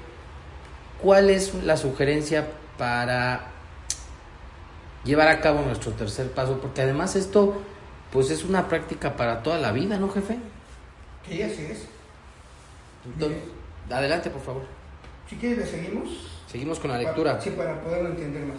[1.01, 3.51] cuál es la sugerencia para
[5.05, 7.61] llevar a cabo nuestro tercer paso, porque además esto
[8.11, 10.37] pues es una práctica para toda la vida, ¿no, jefe?
[11.27, 11.85] Sí, así es.
[13.05, 13.39] Entonces,
[13.89, 14.63] adelante, por favor.
[15.29, 16.09] Si quieres, ¿le seguimos?
[16.49, 17.39] Seguimos con la lectura.
[17.41, 18.57] sí, para poderlo entender más.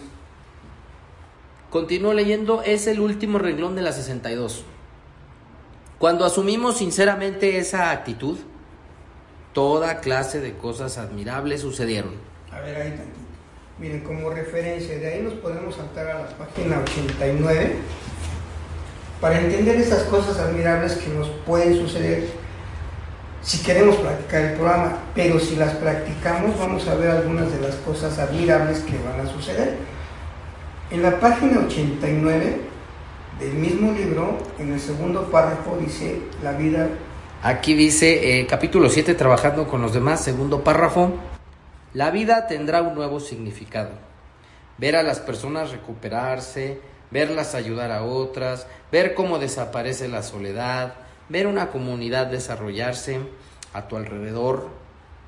[1.71, 4.65] Continúo leyendo, es el último renglón de la 62.
[5.99, 8.39] Cuando asumimos sinceramente esa actitud,
[9.53, 12.15] toda clase de cosas admirables sucedieron.
[12.53, 13.19] A ver, ahí tantito.
[13.79, 17.77] Miren, como referencia, de ahí nos podemos saltar a la página 89
[19.21, 22.29] para entender estas cosas admirables que nos pueden suceder
[23.43, 27.77] si queremos practicar el programa, pero si las practicamos vamos a ver algunas de las
[27.77, 29.77] cosas admirables que van a suceder.
[30.91, 32.61] En la página 89
[33.41, 36.89] del mismo libro, en el segundo párrafo dice la vida.
[37.43, 41.15] Aquí dice eh, capítulo 7, trabajando con los demás, segundo párrafo.
[41.95, 43.91] La vida tendrá un nuevo significado.
[44.77, 50.95] Ver a las personas recuperarse, verlas ayudar a otras, ver cómo desaparece la soledad,
[51.29, 53.21] ver una comunidad desarrollarse
[53.73, 54.69] a tu alrededor,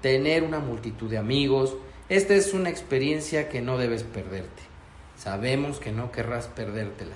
[0.01, 1.75] tener una multitud de amigos.
[2.09, 4.63] Esta es una experiencia que no debes perderte.
[5.17, 7.15] Sabemos que no querrás perdértela.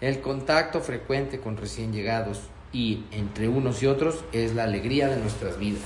[0.00, 2.42] El contacto frecuente con recién llegados
[2.72, 5.82] y entre unos y otros es la alegría de nuestras vidas.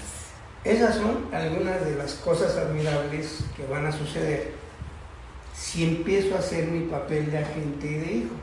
[0.64, 4.52] Esas son algunas de las cosas admirables que van a suceder
[5.54, 8.34] si empiezo a hacer mi papel de agente de hijo.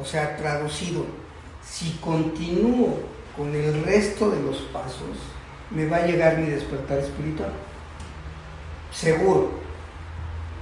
[0.00, 1.04] O sea, traducido,
[1.64, 2.98] si continúo
[3.36, 5.16] con el resto de los pasos,
[5.70, 7.52] me va a llegar mi despertar espiritual.
[8.92, 9.64] Seguro.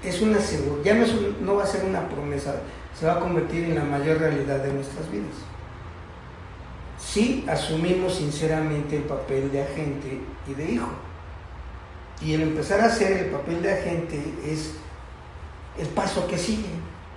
[0.02, 0.84] Es una seguridad.
[0.84, 1.06] Ya no,
[1.40, 2.56] no va a ser una promesa,
[2.98, 5.36] se va a convertir en la mayor realidad de nuestras vidas
[7.12, 10.88] si asumimos sinceramente el papel de agente y de hijo.
[12.20, 14.74] Y el empezar a hacer el papel de agente es
[15.78, 16.70] el paso que sigue,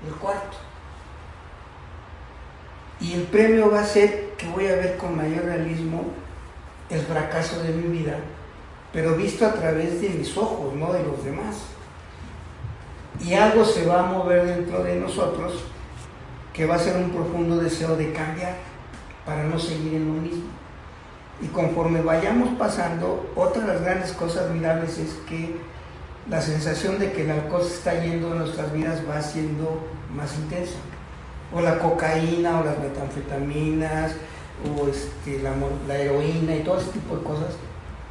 [0.05, 0.57] el cuarto.
[2.99, 6.05] Y el premio va a ser que voy a ver con mayor realismo
[6.89, 8.17] el fracaso de mi vida,
[8.93, 11.57] pero visto a través de mis ojos, no de los demás.
[13.19, 15.63] Y algo se va a mover dentro de nosotros
[16.53, 18.55] que va a ser un profundo deseo de cambiar
[19.25, 20.45] para no seguir en lo mismo.
[21.41, 25.57] Y conforme vayamos pasando, otra de las grandes cosas admirables es que
[26.29, 30.35] la sensación de que el alcohol se está yendo en nuestras vidas va siendo más
[30.35, 30.77] intensa.
[31.53, 34.13] O la cocaína, o las metanfetaminas,
[34.65, 35.51] o este, la,
[35.87, 37.53] la heroína y todo ese tipo de cosas,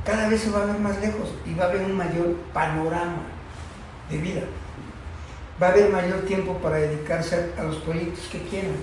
[0.05, 3.22] cada vez se va a ver más lejos y va a haber un mayor panorama
[4.11, 4.42] de vida.
[5.61, 8.77] Va a haber mayor tiempo para dedicarse a los proyectos que quieran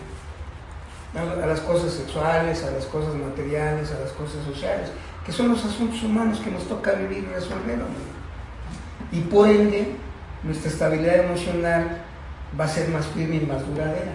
[1.13, 4.89] a las cosas sexuales, a las cosas materiales, a las cosas sociales,
[5.25, 7.79] que son los asuntos humanos que nos toca vivir y resolver.
[9.11, 9.95] Y por ende,
[10.43, 12.01] nuestra estabilidad emocional
[12.59, 14.11] va a ser más firme y más duradera.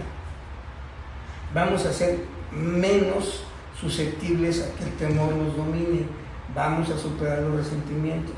[1.54, 2.18] Vamos a ser
[2.50, 3.44] menos
[3.78, 6.06] susceptibles a que el temor nos domine.
[6.54, 8.34] Vamos a superar los resentimientos.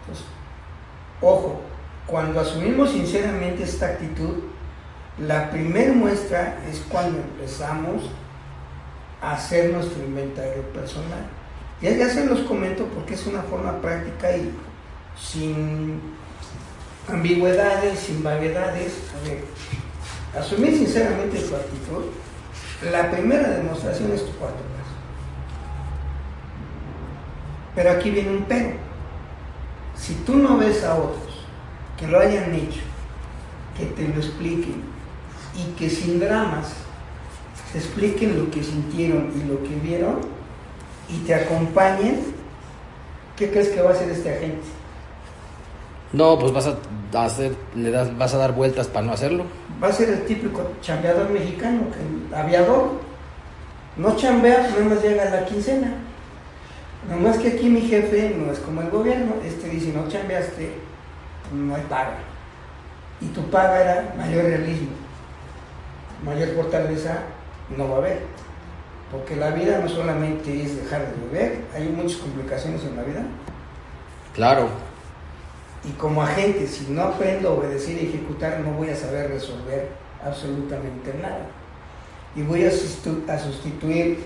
[0.00, 0.26] Entonces,
[1.20, 1.60] ojo,
[2.06, 4.36] cuando asumimos sinceramente esta actitud,
[5.18, 8.10] la primera muestra es cuando empezamos
[9.20, 11.26] a hacer nuestro inventario personal.
[11.80, 14.52] Ya, ya se los comento porque es una forma práctica y
[15.20, 16.00] sin
[17.08, 18.94] ambigüedades, sin vaguedades.
[19.14, 19.44] A ver,
[20.38, 22.04] asumir sinceramente tu actitud.
[22.90, 24.96] La primera demostración es tu cuarto paso.
[27.74, 28.76] Pero aquí viene un pero.
[29.96, 31.46] Si tú no ves a otros
[31.98, 32.80] que lo hayan hecho,
[33.78, 34.96] que te lo expliquen,
[35.56, 36.72] y que sin dramas
[37.72, 40.20] te expliquen lo que sintieron y lo que vieron
[41.08, 42.20] y te acompañen,
[43.36, 44.66] ¿qué crees que va a hacer este agente?
[46.16, 49.44] No, pues vas a hacer, le das, vas a dar vueltas para no hacerlo.
[49.82, 52.92] Va a ser el típico chambeador mexicano, el aviador.
[53.96, 55.94] No chambea, no más llega a la quincena.
[57.08, 60.72] Nomás que aquí mi jefe no es como el gobierno, este dice no chambeaste,
[61.52, 62.16] no hay paga.
[63.20, 65.06] Y tu paga era mayor realismo
[66.24, 67.18] mayor fortaleza
[67.76, 68.20] no va a haber.
[69.10, 73.22] Porque la vida no solamente es dejar de beber, hay muchas complicaciones en la vida.
[74.34, 74.68] Claro.
[75.86, 79.90] Y como agente, si no aprendo a obedecer y ejecutar, no voy a saber resolver
[80.24, 81.46] absolutamente nada.
[82.34, 84.24] Y voy a sustituir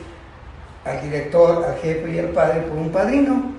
[0.85, 3.53] al director, al jefe y al padre por un padrino.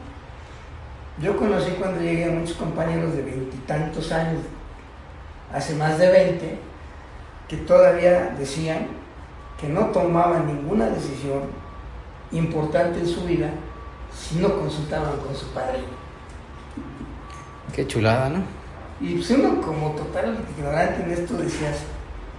[1.22, 4.42] Yo conocí cuando llegué a muchos compañeros de veintitantos años,
[5.54, 6.58] hace más de veinte,
[7.48, 8.88] que todavía decían
[9.60, 11.44] que no tomaban ninguna decisión
[12.32, 13.52] importante en su vida
[14.12, 16.02] si no consultaban con su padrino.
[17.74, 18.44] Qué chulada, ¿no?
[19.00, 21.80] Y pues uno como total ignorante en esto decías,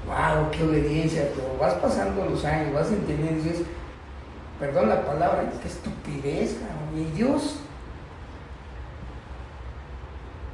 [0.06, 3.66] wow, qué obediencia, pero vas pasando los años, vas entendiendo y dices,
[4.60, 7.56] perdón la palabra, qué estupidez, cabrón, y Dios.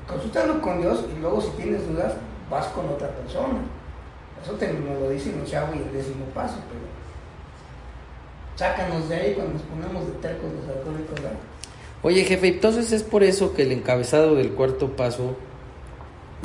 [0.07, 2.15] Consultalo con Dios y luego si tienes dudas,
[2.51, 3.59] vas con otra persona.
[4.43, 6.87] Eso te, nos lo dice Chavo y el décimo paso, pero
[8.57, 11.15] sácanos de ahí cuando nos ponemos de tercos los alcohólicos.
[11.17, 11.39] ¿verdad?
[12.03, 15.37] Oye, jefe, entonces es por eso que el encabezado del cuarto paso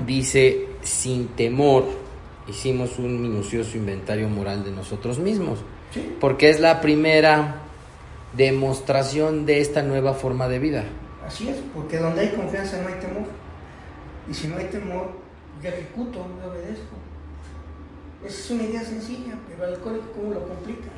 [0.06, 1.86] dice, sin temor,
[2.48, 5.60] hicimos un minucioso inventario moral de nosotros mismos.
[6.20, 7.62] Porque es la primera
[8.36, 10.86] demostración de esta nueva forma de vida.
[11.26, 13.28] Así es, porque donde hay confianza no hay temor.
[14.30, 15.12] Y si no hay temor,
[15.62, 16.96] yo ejecuto, yo obedezco.
[18.26, 20.90] Esa es una idea sencilla, pero el alcohólico, ¿cómo lo complica?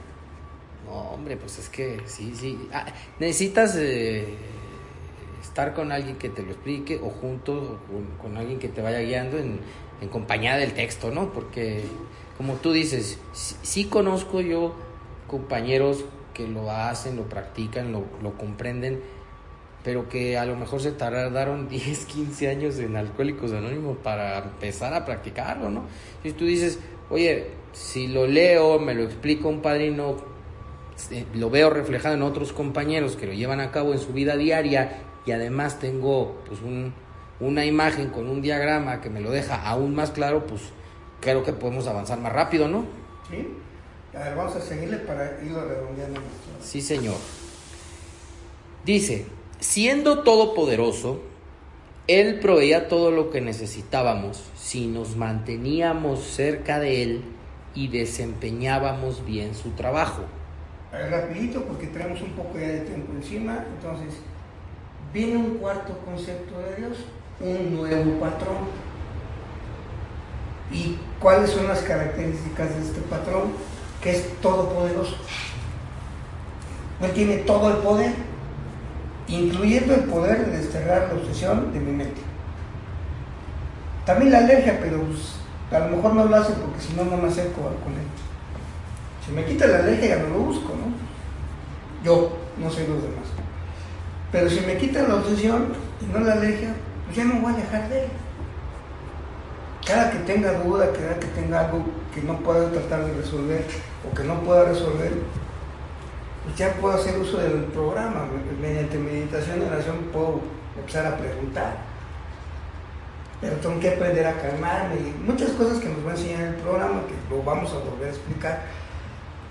[0.86, 2.68] No, hombre, pues es que sí, sí.
[2.72, 2.86] Ah,
[3.20, 4.26] necesitas eh,
[5.42, 7.80] estar con alguien que te lo explique o junto
[8.22, 9.60] con, alguien que te vaya guiando en,
[10.12, 11.34] compañía del texto, ¿no?
[11.34, 11.82] Porque,
[12.38, 14.76] como tú dices, sí, conozco yo
[15.28, 16.06] compañeros
[16.36, 19.02] que lo hacen, lo practican, lo, lo comprenden,
[19.84, 24.94] pero que a lo mejor se tardaron 10, 15 años en Alcohólicos Anónimos para empezar
[24.94, 25.86] a practicarlo, ¿no?
[26.24, 26.80] Y tú dices,
[27.10, 30.35] oye, si lo leo, me lo explica un padrino
[31.34, 35.02] lo veo reflejado en otros compañeros que lo llevan a cabo en su vida diaria
[35.26, 36.60] y además tengo pues
[37.40, 40.62] una imagen con un diagrama que me lo deja aún más claro, pues
[41.22, 42.86] creo que podemos avanzar más rápido, ¿no?
[43.30, 43.48] Sí.
[44.16, 46.22] A ver, vamos a seguirle para irlo redondeando.
[46.62, 47.16] Sí, señor.
[48.86, 49.26] Dice,
[49.60, 51.22] siendo todopoderoso,
[52.08, 57.24] Él proveía todo lo que necesitábamos si nos manteníamos cerca de Él
[57.74, 60.24] y desempeñábamos bien su trabajo
[60.92, 63.66] rapidito porque tenemos un poco ya de tiempo encima.
[63.76, 64.20] Entonces,
[65.14, 66.98] viene un cuarto concepto de Dios,
[67.40, 68.58] un nuevo patrón.
[70.72, 73.54] ¿Y cuáles son las características de este patrón?
[74.02, 75.16] Que es todopoderoso.
[77.02, 78.14] Él tiene todo el poder,
[79.28, 82.22] incluyendo el poder de desterrar la obsesión de mi mente.
[84.06, 85.36] También la alergia, pero pues,
[85.72, 88.25] a lo mejor no lo hace porque si no, no me acerco con él.
[89.26, 90.94] Si me quita la alergia ya no lo busco, ¿no?
[92.04, 93.26] Yo, no sé los demás.
[94.32, 97.58] Pero si me quita la obsesión y no la alergia, pues ya no voy a
[97.58, 98.10] dejar de él.
[99.86, 103.66] Cada que tenga duda, cada que tenga algo que no pueda tratar de resolver
[104.04, 105.14] o que no pueda resolver,
[106.44, 108.28] pues ya puedo hacer uso del programa.
[108.62, 110.42] Mediante meditación y oración puedo
[110.78, 111.78] empezar a preguntar.
[113.42, 116.56] Pero tengo que aprender a calmarme y muchas cosas que nos va a enseñar el
[116.56, 118.85] programa, que lo vamos a volver a explicar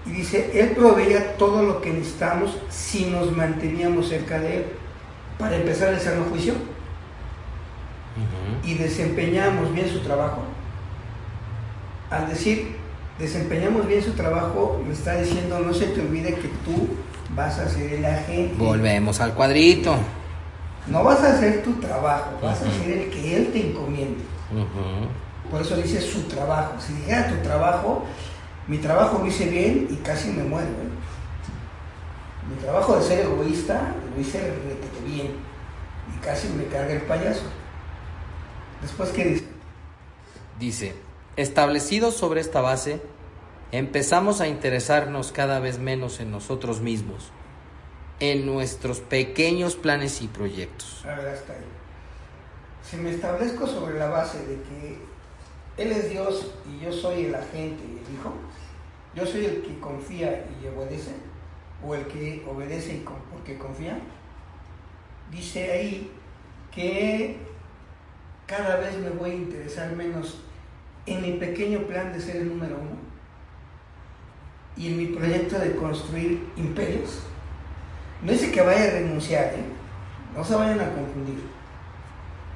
[0.06, 4.64] y dice, Él proveía todo lo que necesitamos si nos manteníamos cerca de Él.
[5.38, 6.54] Para empezar el sano juicio.
[8.64, 10.42] Y desempeñamos bien su trabajo.
[12.10, 12.76] Al decir,
[13.18, 16.88] desempeñamos bien su trabajo, me está diciendo, no se te olvide que tú
[17.34, 18.54] vas a ser el agente.
[18.56, 19.96] Volvemos al cuadrito.
[20.86, 24.22] No vas a hacer tu trabajo, vas a hacer el que Él te encomiende.
[25.50, 26.74] Por eso dice su trabajo.
[26.78, 28.04] Si dijera tu trabajo,
[28.66, 30.68] mi trabajo lo hice bien y casi me muero.
[30.68, 31.04] ¿eh?
[32.48, 34.52] Mi trabajo de ser egoísta lo hice
[35.06, 35.34] bien
[36.14, 37.44] y casi me carga el payaso.
[38.82, 39.44] Después, ¿qué dice?
[40.58, 40.94] Dice,
[41.36, 43.00] establecidos sobre esta base,
[43.72, 47.30] empezamos a interesarnos cada vez menos en nosotros mismos,
[48.20, 51.04] en nuestros pequeños planes y proyectos.
[51.04, 51.64] A ver, hasta ahí.
[52.88, 54.98] Si me establezco sobre la base de que
[55.78, 58.34] Él es Dios y yo soy el agente y el hijo,
[59.14, 61.12] yo soy el que confía y obedece,
[61.84, 63.98] o el que obedece porque confía.
[65.30, 66.10] Dice ahí
[66.72, 67.36] que
[68.46, 70.40] cada vez me voy a interesar menos
[71.06, 72.96] en mi pequeño plan de ser el número uno
[74.76, 77.20] y en mi proyecto de construir imperios.
[78.22, 79.64] No dice que vaya a renunciar, ¿eh?
[80.34, 81.44] no se vayan a confundir,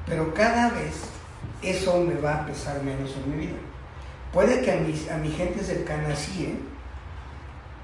[0.06, 1.11] pero cada vez
[1.62, 3.59] eso me va a pesar menos en mi vida.
[4.39, 6.55] Puede que a, mi gente cercana sí, ¿eh?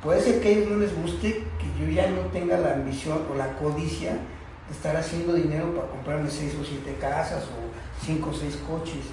[0.00, 3.22] Puede ser que a ellos no les guste que yo ya no tenga la ambición
[3.28, 8.30] o la codicia de estar haciendo dinero para comprarme seis o siete casas o cinco
[8.30, 9.06] o seis coches.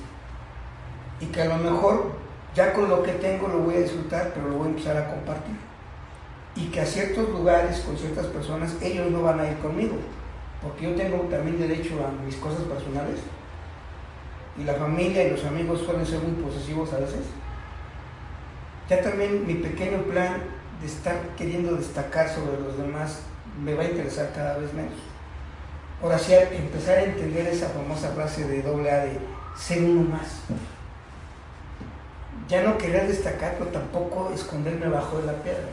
[1.19, 2.11] Y que a lo mejor
[2.53, 5.09] ya con lo que tengo lo voy a disfrutar, pero lo voy a empezar a
[5.09, 5.55] compartir.
[6.55, 9.95] Y que a ciertos lugares, con ciertas personas, ellos no van a ir conmigo.
[10.61, 13.19] Porque yo tengo también derecho a mis cosas personales.
[14.57, 17.25] Y la familia y los amigos suelen ser muy posesivos a veces.
[18.89, 20.41] Ya también mi pequeño plan
[20.81, 23.21] de estar queriendo destacar sobre los demás
[23.63, 24.93] me va a interesar cada vez menos.
[26.01, 29.19] Ahora sí, empezar a entender esa famosa frase de doble A de
[29.55, 30.41] ser uno más.
[32.47, 35.69] Ya no querer destacar, pero tampoco esconderme bajo de la piedra.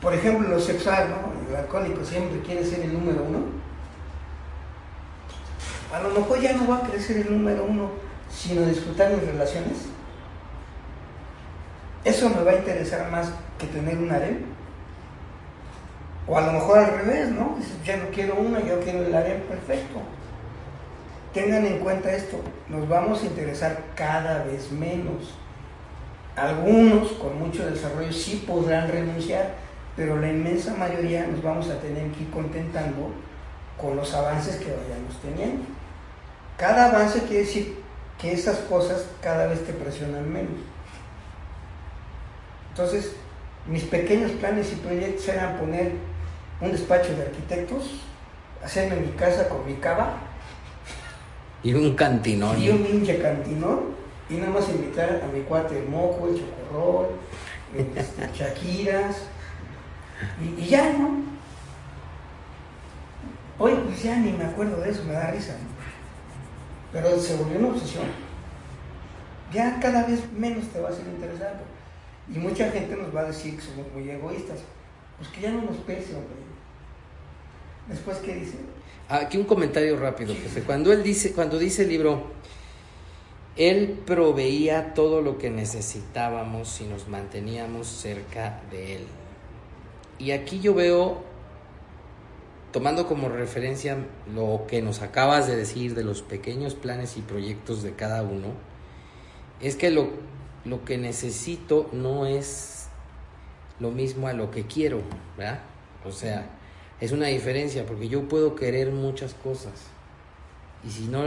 [0.00, 1.48] Por ejemplo, lo sexual, ¿no?
[1.50, 3.61] El alcohólico siempre quiere ser el número uno.
[5.92, 7.90] A lo mejor ya no va a ser el número uno,
[8.30, 9.88] sino disfrutar mis relaciones.
[12.02, 14.38] Eso me va a interesar más que tener un harem.
[16.26, 17.58] O a lo mejor al revés, ¿no?
[17.84, 20.00] Ya no quiero una, yo quiero el harem perfecto.
[21.34, 25.34] Tengan en cuenta esto, nos vamos a interesar cada vez menos.
[26.36, 29.50] Algunos con mucho desarrollo sí podrán renunciar,
[29.94, 33.10] pero la inmensa mayoría nos vamos a tener que ir contentando
[33.78, 35.81] con los avances que vayamos teniendo.
[36.62, 37.74] Cada avance quiere decir
[38.20, 40.60] que esas cosas cada vez te presionan menos.
[42.70, 43.16] Entonces,
[43.66, 45.90] mis pequeños planes y proyectos eran poner
[46.60, 48.02] un despacho de arquitectos,
[48.62, 50.18] hacerme mi casa con mi cava.
[51.64, 52.62] Y un cantinón.
[52.62, 53.96] Y un hinche cantinón.
[54.30, 57.08] Y nada más invitar a mi cuate el moco, el chocorrol,
[57.76, 59.16] este, Shakiras.
[60.40, 61.22] Y, y, ya, ¿no?
[63.58, 65.56] Hoy pues ya ni me acuerdo de eso, me da risa.
[66.92, 68.04] Pero se volvió una obsesión.
[69.52, 71.64] Ya cada vez menos te va a ser interesante.
[72.34, 74.60] Y mucha gente nos va a decir que somos muy egoístas.
[75.18, 76.34] Pues que ya no nos pese, hombre.
[77.88, 78.56] Después, ¿qué dice?
[79.08, 80.62] Aquí un comentario rápido, José.
[80.62, 82.30] Cuando él dice, cuando dice el libro,
[83.56, 89.06] él proveía todo lo que necesitábamos si nos manteníamos cerca de él.
[90.18, 91.22] Y aquí yo veo,
[92.72, 93.98] tomando como referencia
[94.34, 98.48] lo que nos acabas de decir de los pequeños planes y proyectos de cada uno,
[99.60, 100.08] es que lo,
[100.64, 102.88] lo que necesito no es
[103.78, 105.02] lo mismo a lo que quiero,
[105.36, 105.60] ¿verdad?
[106.04, 106.50] O sea,
[107.00, 109.74] es una diferencia porque yo puedo querer muchas cosas.
[110.84, 111.24] Y si no,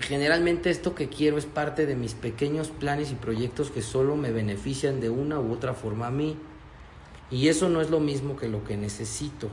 [0.00, 4.32] generalmente esto que quiero es parte de mis pequeños planes y proyectos que solo me
[4.32, 6.38] benefician de una u otra forma a mí.
[7.30, 9.50] Y eso no es lo mismo que lo que necesito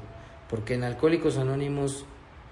[0.54, 2.06] porque en Alcohólicos Anónimos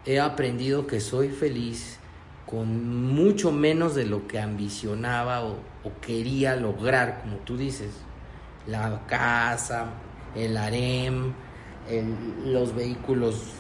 [0.08, 2.00] he aprendido que soy feliz
[2.48, 5.60] con mucho menos de lo que ambicionaba o,
[6.02, 7.92] quería lograr, como tú dices.
[8.66, 9.90] La casa,
[10.36, 11.34] el harem,
[12.44, 13.52] los vehículos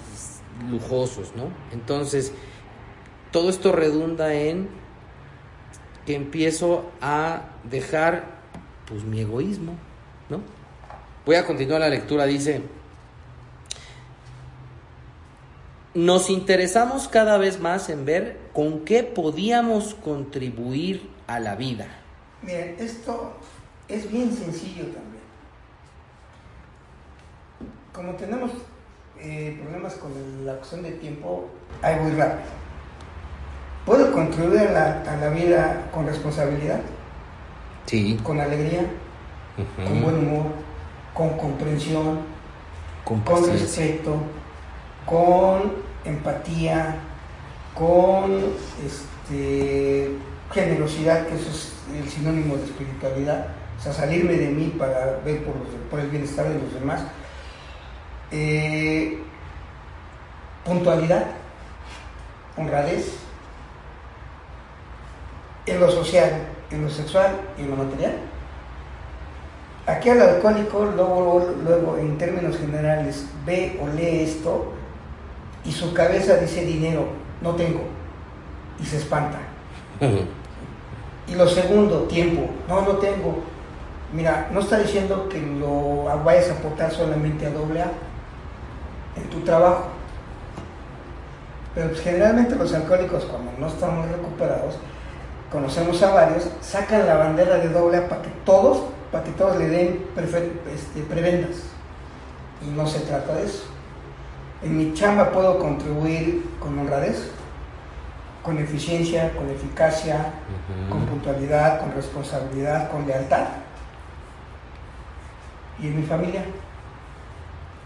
[0.71, 1.49] lujosos, ¿no?
[1.71, 2.33] Entonces,
[3.31, 4.69] todo esto redunda en
[6.07, 8.39] que empiezo a dejar,
[8.87, 9.75] pues, mi egoísmo,
[10.31, 10.41] ¿no?
[11.27, 12.80] Voy a continuar la lectura, dice...
[15.93, 21.87] Nos interesamos cada vez más en ver con qué podíamos contribuir a la vida.
[22.41, 23.33] Miren, esto
[23.89, 25.21] es bien sencillo también.
[27.93, 28.51] Como tenemos
[29.19, 30.11] eh, problemas con
[30.45, 31.49] la cuestión de tiempo,
[31.81, 32.49] ahí voy rápido.
[33.85, 36.79] ¿Puedo contribuir a la, a la vida con responsabilidad?
[37.85, 38.17] Sí.
[38.23, 38.81] Con alegría,
[39.57, 39.87] uh -huh.
[39.87, 40.45] con buen humor,
[41.13, 42.19] con comprensión,
[43.03, 44.15] con, con respeto,
[45.05, 45.73] con
[46.05, 46.95] empatía,
[47.75, 48.39] con
[48.85, 50.11] este,
[50.51, 53.47] generosidad, que eso es el sinónimo de espiritualidad,
[53.79, 57.01] o sea, salirme de mí para ver por, el bienestar de los demás.
[58.31, 59.19] Eh,
[60.63, 61.25] puntualidad,
[62.57, 63.15] honradez,
[65.65, 68.13] en lo social, en lo sexual y en lo material.
[69.87, 74.73] Aquí al alcohólico, luego, luego en términos generales, ve o lee esto
[75.63, 77.07] y su cabeza dice dinero,
[77.41, 77.81] no tengo,
[78.81, 79.39] y se espanta.
[79.99, 80.25] Uh -huh.
[81.27, 83.39] Y lo segundo, tiempo, no, no tengo.
[84.11, 87.91] Mira, no está diciendo que lo vayas a aportar solamente a doble A
[89.15, 89.85] en tu trabajo.
[91.73, 94.75] Pero pues, generalmente los alcohólicos, cuando no están muy recuperados,
[95.49, 99.57] conocemos a varios, sacan la bandera de doble A para que todos, para que todos
[99.57, 100.05] le den
[100.73, 101.63] este, prebendas.
[102.61, 103.63] Y no se trata de eso.
[104.63, 107.31] En mi chamba puedo contribuir con honradez,
[108.43, 110.89] con eficiencia, con eficacia, uh -huh.
[110.89, 113.45] con puntualidad, con responsabilidad, con lealtad.
[115.81, 116.43] y en mi familia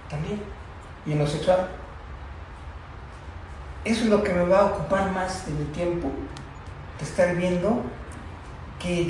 [0.09, 0.41] también,
[1.05, 1.67] y en lo sexual.
[3.83, 6.09] Eso es lo que me va a ocupar más de mi tiempo,
[6.99, 7.81] de estar viendo
[8.79, 9.07] que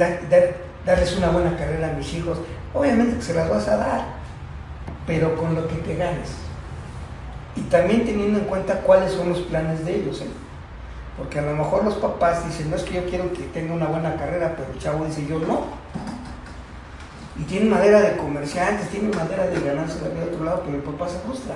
[0.86, 2.38] darles una buena carrera a mis hijos.
[2.74, 4.06] Obviamente que se las vas a dar,
[5.08, 6.45] pero con lo que te ganes.
[7.56, 10.22] Y también teniendo en cuenta cuáles son los planes de ellos.
[10.22, 10.28] ¿eh?
[11.18, 13.88] Porque a lo mejor los papás dicen, no es que yo quiero que tenga una
[13.88, 15.66] buena carrera, pero el chavo dice, yo no.
[17.38, 20.78] Y tiene madera de comerciantes, tiene madera de ganarse la vida de otro lado, pero
[20.78, 21.56] el papá se frustra.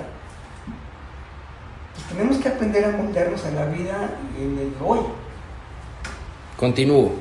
[1.94, 5.00] Pues tenemos que aprender a moldearnos a la vida en el hoy.
[6.56, 7.12] Continúo.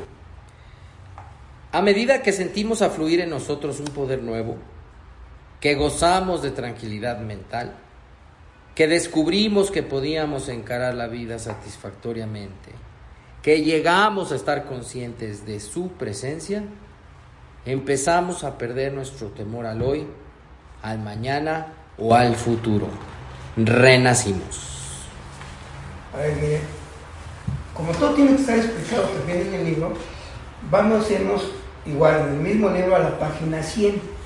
[1.71, 4.57] A medida que sentimos afluir en nosotros un poder nuevo,
[5.59, 7.75] que gozamos de tranquilidad mental,
[8.79, 12.71] que descubrimos que podíamos encarar la vida satisfactoriamente,
[13.41, 16.63] que llegamos a estar conscientes de su presencia,
[17.65, 20.07] empezamos a perder nuestro temor al hoy,
[20.81, 22.87] al mañana o al futuro.
[23.57, 24.61] Renacimos.
[26.13, 26.61] A ver, mire,
[27.73, 29.91] como todo tiene que estar explicado también en el libro,
[30.71, 31.51] vamos a irnos
[31.85, 34.18] igual en el mismo libro a la página 100.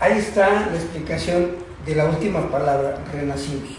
[0.00, 1.50] Ahí está la explicación
[1.84, 3.70] de la última palabra, renacimos.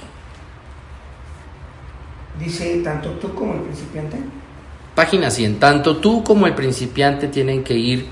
[2.39, 4.17] Dice, tanto tú como el principiante.
[4.95, 5.59] Página 100.
[5.59, 8.07] Tanto tú como el principiante tienen que ir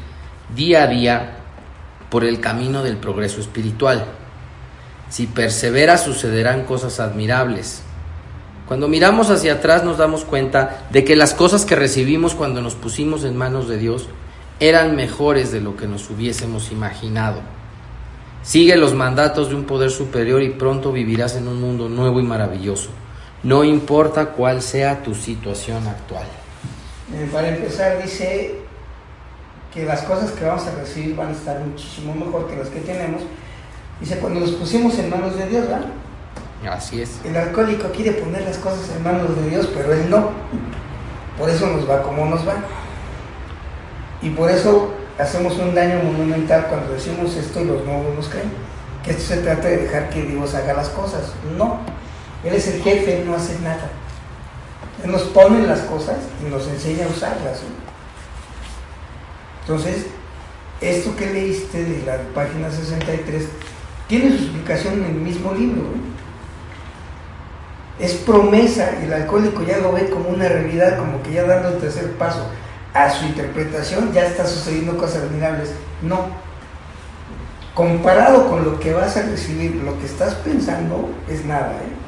[0.56, 1.38] día a día
[2.10, 4.06] por el camino del progreso espiritual.
[5.10, 7.82] Si perseveras sucederán cosas admirables.
[8.68, 12.76] Cuando miramos hacia atrás nos damos cuenta de que las cosas que recibimos cuando nos
[12.76, 14.08] pusimos en manos de Dios
[14.60, 17.57] eran mejores de lo que nos hubiésemos imaginado.
[18.48, 22.24] Sigue los mandatos de un poder superior y pronto vivirás en un mundo nuevo y
[22.24, 22.92] maravilloso,
[23.44, 26.24] no importa cuál sea tu situación actual.
[27.14, 28.56] Eh, para empezar dice
[29.74, 32.80] que las cosas que vamos a recibir van a estar muchísimo mejor que las que
[32.80, 33.22] tenemos.
[34.00, 35.88] Dice, cuando nos pusimos en manos de Dios, ¿verdad?
[36.72, 37.20] Así es.
[37.26, 40.30] El alcohólico quiere poner las cosas en manos de Dios, pero él no.
[41.38, 42.56] Por eso nos va como nos va.
[44.22, 48.52] Y por eso hacemos un daño monumental cuando decimos esto y los nuevos nos creen.
[49.04, 51.34] Que esto se trata de dejar que Dios haga las cosas.
[51.58, 51.80] No.
[52.44, 53.90] Él es el jefe, él no hace nada.
[55.04, 57.62] Él nos pone las cosas y nos enseña a usarlas.
[59.62, 60.08] Entonces,
[60.82, 63.48] esto que leíste de la página 63
[64.08, 65.84] tiene su explicación en el mismo libro.
[68.00, 71.70] Es promesa, y el alcohólico ya lo ve como una realidad, como que ya dando
[71.70, 72.46] el tercer paso
[73.04, 75.72] a su interpretación, ya está sucediendo cosas admirables.
[76.02, 76.28] No.
[77.74, 81.74] Comparado con lo que vas a recibir, lo que estás pensando, es nada.
[81.74, 82.08] ¿eh?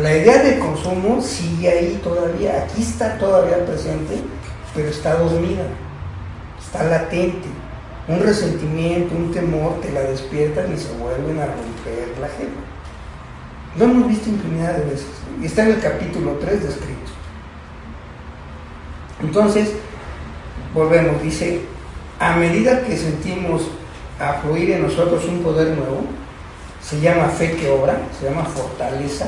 [0.00, 4.20] La idea de consumo sigue ahí todavía, aquí está todavía presente,
[4.74, 5.62] pero está dormida,
[6.60, 7.48] está latente.
[8.08, 12.58] Un resentimiento, un temor te la despiertan y se vuelven a romper la gente.
[13.78, 15.06] Lo hemos visto infinidad de veces.
[15.40, 16.93] Y está en el capítulo 3 descrito.
[19.22, 19.72] Entonces,
[20.72, 21.60] volvemos, dice,
[22.18, 23.62] a medida que sentimos
[24.18, 26.04] afluir en nosotros un poder nuevo,
[26.82, 29.26] se llama fe que obra, se llama fortaleza.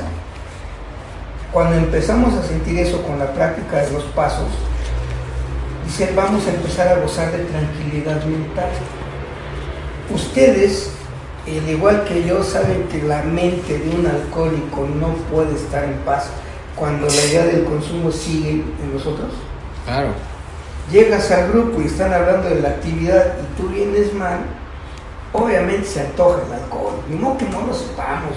[1.51, 4.47] Cuando empezamos a sentir eso con la práctica de los pasos,
[5.85, 8.69] dice, vamos a empezar a gozar de tranquilidad mental.
[10.13, 10.91] Ustedes
[11.55, 15.93] al igual que yo, saben que la mente de un alcohólico no puede estar en
[15.99, 16.27] paz
[16.75, 19.31] cuando la idea del consumo sigue en nosotros.
[19.87, 20.09] Claro.
[20.91, 24.39] Llegas al grupo y están hablando de la actividad y tú vienes mal,
[25.31, 26.95] obviamente se antoja el alcohol.
[27.09, 28.35] Ni modo que no lo sepamos,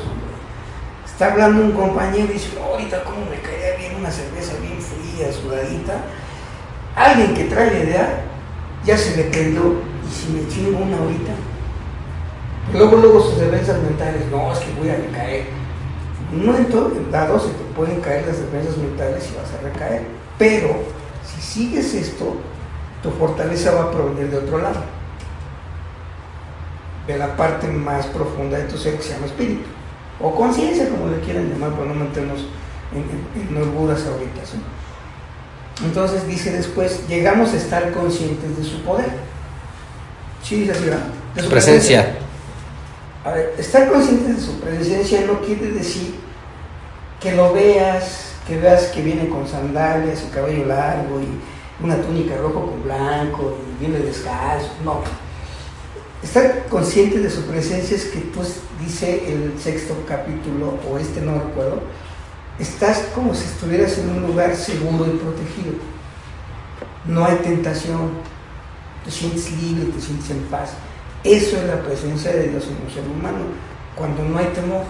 [1.05, 5.31] Está hablando un compañero y dice, ahorita cómo me caería bien una cerveza bien fría,
[5.31, 6.01] sudadita.
[6.97, 8.25] Alguien que trae la idea,
[8.87, 11.33] ya se le prendió, y si me chingo una ahorita,
[12.73, 15.47] Luego, luego sus defensas mentales, no, es que voy a recaer.
[16.33, 20.03] En un momento dado se te pueden caer las defensas mentales y vas a recaer.
[20.39, 20.77] Pero
[21.53, 22.37] sigues esto,
[23.03, 24.83] tu fortaleza va a provenir de otro lado.
[27.07, 29.65] De la parte más profunda de tu ser que se llama espíritu.
[30.21, 32.47] O conciencia, como le quieran llamar, para no meternos
[32.93, 34.41] en, en, holguras ahorita.
[35.85, 39.11] Entonces dice después, llegamos a estar conscientes de su poder.
[40.43, 41.07] Sí, dice así, ¿verdad?
[41.35, 42.19] De su presencia.
[43.25, 46.15] A ver, estar consciente de su presencia no quiere decir
[47.21, 52.37] que lo veas, que veas que viene con sandalias y cabello largo y una túnica
[52.37, 54.71] rojo con blanco y viene descalzo.
[54.85, 55.03] No.
[56.21, 58.41] Estar consciente de su presencia es que tú,
[58.85, 61.81] dice el sexto capítulo, o este no recuerdo,
[62.59, 65.75] estás como si estuvieras en un lugar seguro y protegido.
[67.05, 68.11] No hay tentación,
[69.05, 70.73] te sientes libre, te sientes en paz.
[71.23, 73.45] Eso es la presencia de Dios en un ser humano,
[73.95, 74.83] cuando no hay temor.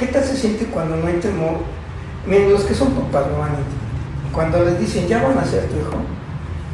[0.00, 1.58] ¿Qué tal se siente cuando no hay temor?
[2.26, 4.32] Miren, los que son papás lo van a.
[4.32, 5.92] Cuando les dicen, ya van a ser tu hijo,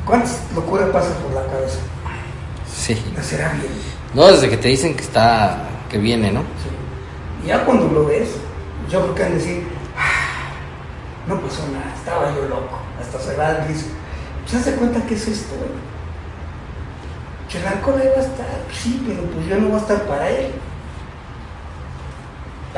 [0.04, 1.78] ¿cuántas locuras pasa por la cabeza?
[2.72, 3.02] Sí.
[3.16, 3.72] Nacerá bien.
[4.14, 5.58] No, desde que te dicen que está,
[5.90, 6.40] que viene, ¿no?
[6.40, 7.48] Sí.
[7.48, 8.28] Ya cuando lo ves,
[8.88, 9.66] yo creo que van a decir,
[9.98, 10.52] "Ah,
[11.26, 12.78] no pasó nada, estaba yo loco.
[13.00, 13.86] Hasta se va a decir,
[14.44, 15.54] pues haz de cuenta que es esto,
[17.56, 20.28] el alcohol ahí va a estar, sí, pero pues yo no voy a estar para
[20.28, 20.52] él.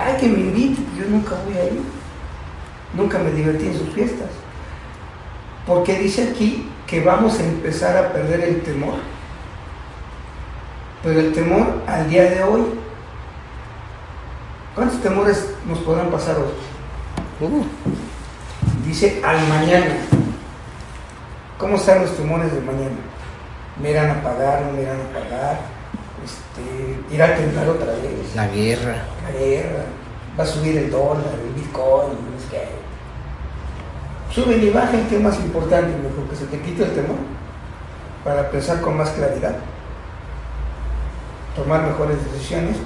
[0.01, 1.83] Ay, que me invite, pues yo nunca voy a ir.
[2.95, 4.29] Nunca me divertí en sus fiestas.
[5.67, 8.95] Porque dice aquí que vamos a empezar a perder el temor.
[11.03, 12.63] Pero el temor al día de hoy,
[14.75, 17.47] ¿cuántos temores nos podrán pasar hoy?
[17.47, 17.65] Uh,
[18.87, 19.97] Dice al mañana.
[21.59, 22.97] ¿Cómo están los temores del mañana?
[23.81, 24.63] ¿Me irán a pagar?
[24.63, 25.78] ¿No me irán a pagar?
[26.59, 28.35] Este, ¿Irá a temblar otra vez?
[28.35, 29.05] la guerra.
[29.25, 29.85] La guerra.
[30.39, 32.69] Va a subir el dólar, el bitcoin, no sé qué.
[34.33, 35.89] Suben y bajan, ¿qué más importante?
[35.97, 37.17] Mejor que se te quite el temor
[38.25, 39.57] para pensar con más claridad,
[41.57, 42.77] tomar mejores decisiones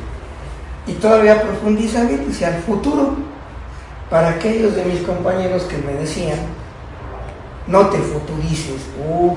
[0.87, 3.16] y todavía profundiza bien hacia el futuro.
[4.09, 6.39] Para aquellos de mis compañeros que me decían,
[7.66, 9.37] no te futurices, uh,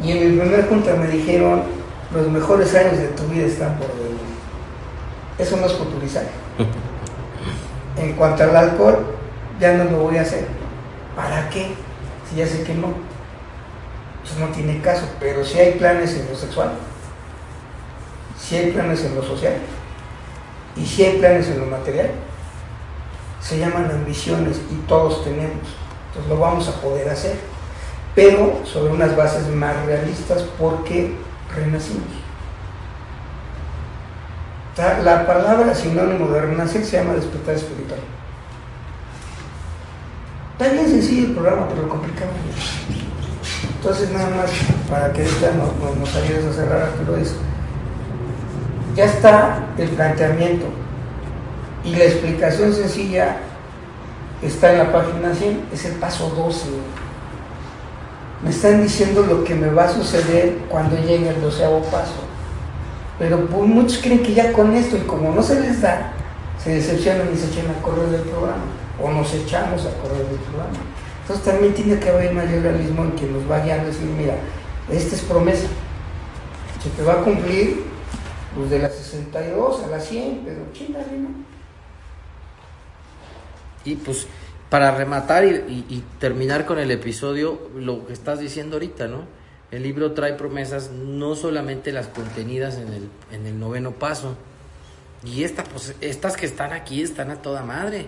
[0.00, 0.06] la-".
[0.06, 1.79] Y en mi primer junta me dijeron,
[2.14, 4.18] los mejores años de tu vida están por venir.
[5.38, 6.24] Eso no es futurizar.
[7.96, 9.04] En cuanto al alcohol,
[9.60, 10.46] ya no lo voy a hacer.
[11.14, 11.74] ¿Para qué?
[12.28, 12.94] Si ya sé que no.
[14.24, 15.02] Eso no tiene caso.
[15.18, 16.70] Pero si hay planes en lo sexual,
[18.38, 19.54] si hay planes en lo social
[20.76, 22.10] y si hay planes en lo material,
[23.40, 25.66] se llaman ambiciones y todos tenemos.
[26.08, 27.36] Entonces lo vamos a poder hacer,
[28.14, 31.16] pero sobre unas bases más realistas porque
[31.54, 32.08] renacimos.
[35.04, 38.00] La palabra sinónimo de renacer se llama despertar espiritual.
[40.52, 42.10] Está bien sencillo el programa, pero mucho.
[43.76, 44.50] Entonces, nada más
[44.88, 47.34] para que ahorita nos, nos, nos ayudes a cerrar Arturo, es
[48.94, 50.66] ya está el planteamiento
[51.84, 53.36] y la explicación sencilla
[54.42, 56.66] está en la página 100, es el paso 12.
[58.42, 62.14] Me están diciendo lo que me va a suceder cuando llegue el doceavo paso.
[63.18, 66.12] Pero pues, muchos creen que ya con esto, y como no se les da,
[66.62, 68.64] se decepcionan y se echan a correr del programa,
[69.02, 70.78] o nos echamos a correr del programa.
[71.22, 74.34] Entonces también tiene que haber mayor realismo en que nos va guiando y decir, mira,
[74.90, 75.68] esta es promesa,
[76.82, 77.84] se te va a cumplir
[78.56, 81.28] pues de las 62 a las 100, pero chingale, ¿no?
[83.84, 84.26] Y pues
[84.70, 89.24] para rematar y, terminar con el episodio, lo que estás diciendo ahorita, ¿no?
[89.72, 94.36] El libro trae promesas, no solamente las contenidas en el, en el noveno paso.
[95.24, 98.06] Y esta, pues, estas que están aquí están a toda madre,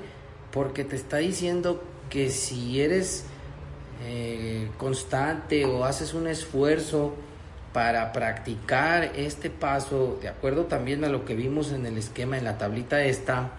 [0.53, 3.25] porque te está diciendo que si eres
[4.05, 7.13] eh, constante o haces un esfuerzo
[7.73, 12.45] para practicar este paso, de acuerdo también a lo que vimos en el esquema, en
[12.45, 13.51] la tablita esta,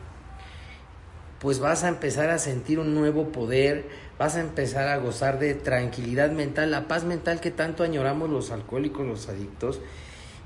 [1.43, 3.83] pues vas a empezar a sentir un nuevo poder,
[4.17, 8.49] vas a empezar a gozar de tranquilidad mental, la paz mental que tanto añoramos los
[8.49, 9.81] alcohólicos, los adictos,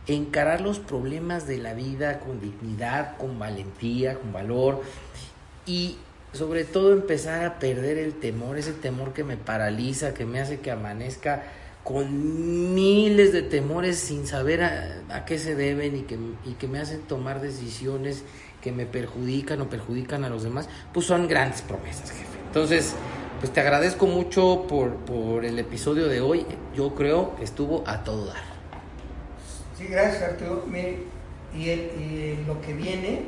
[0.07, 4.81] encarar los problemas de la vida con dignidad, con valentía, con valor.
[5.67, 5.97] Y
[6.33, 10.61] sobre todo empezar a perder el temor, ese temor que me paraliza, que me hace
[10.61, 11.43] que amanezca
[11.83, 16.79] con miles de temores sin saber a, qué se deben y que, y que me
[16.79, 18.23] hacen tomar decisiones
[18.67, 22.37] que me perjudican o perjudican a los demás, pues son grandes promesas, jefe.
[22.47, 22.95] Entonces,
[23.39, 26.45] pues te agradezco mucho por, por el episodio de hoy.
[26.75, 28.43] Yo creo que estuvo a todo dar.
[29.77, 30.65] Sí, gracias Arturo.
[31.55, 33.21] Y, el- y lo que viene,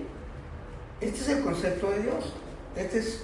[0.99, 2.33] este es el concepto de Dios.
[2.75, 3.23] Esta es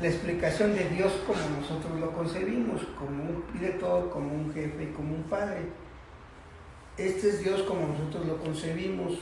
[0.00, 4.92] la explicación de Dios como nosotros lo concebimos, como un director, como un jefe y
[4.92, 5.60] como un padre.
[6.96, 9.12] Este es Dios como nosotros lo concebimos.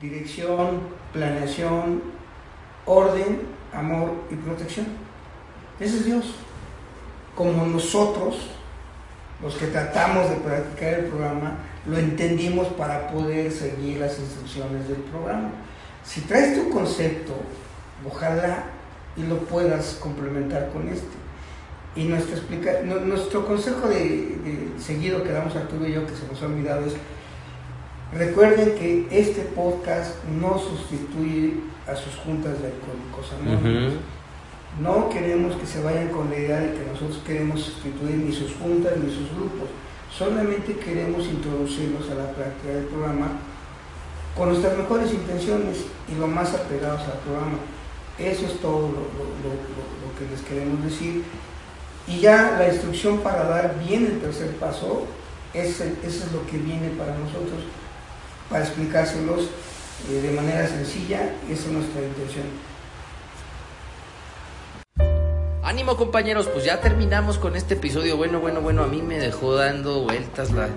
[0.00, 0.80] Dirección,
[1.12, 2.02] planeación,
[2.84, 3.40] orden,
[3.72, 4.86] amor y protección.
[5.80, 6.34] Ese es Dios.
[7.34, 8.50] Como nosotros,
[9.42, 14.98] los que tratamos de practicar el programa, lo entendimos para poder seguir las instrucciones del
[14.98, 15.50] programa.
[16.04, 17.34] Si traes tu concepto,
[18.06, 18.64] ojalá
[19.16, 21.06] y lo puedas complementar con este.
[21.96, 23.98] Y nuestro, explica, nu- nuestro consejo de,
[24.44, 26.94] de seguido que damos Arturo y yo, que se nos ha olvidado, es
[28.14, 31.54] recuerden que este podcast no sustituye
[31.86, 33.94] a sus juntas de alcohólicos anónimos.
[34.80, 38.54] No queremos que se vayan con la idea de que nosotros queremos sustituir ni sus
[38.54, 39.68] juntas ni sus grupos.
[40.16, 43.32] Solamente queremos introducirlos a la práctica del programa
[44.36, 47.58] con nuestras mejores intenciones y lo más apegados al programa.
[48.18, 51.24] Eso es todo lo, que les queremos decir.
[52.06, 55.06] Y ya la instrucción para dar bien el tercer paso,
[55.52, 57.62] eso es lo que viene para nosotros,
[58.54, 59.48] para explicárselos
[60.08, 62.44] eh, de manera sencilla, esa es nuestra intención.
[65.64, 68.16] Ánimo compañeros, pues ya terminamos con este episodio.
[68.16, 70.68] Bueno, bueno, bueno, a mí me dejó dando vueltas la,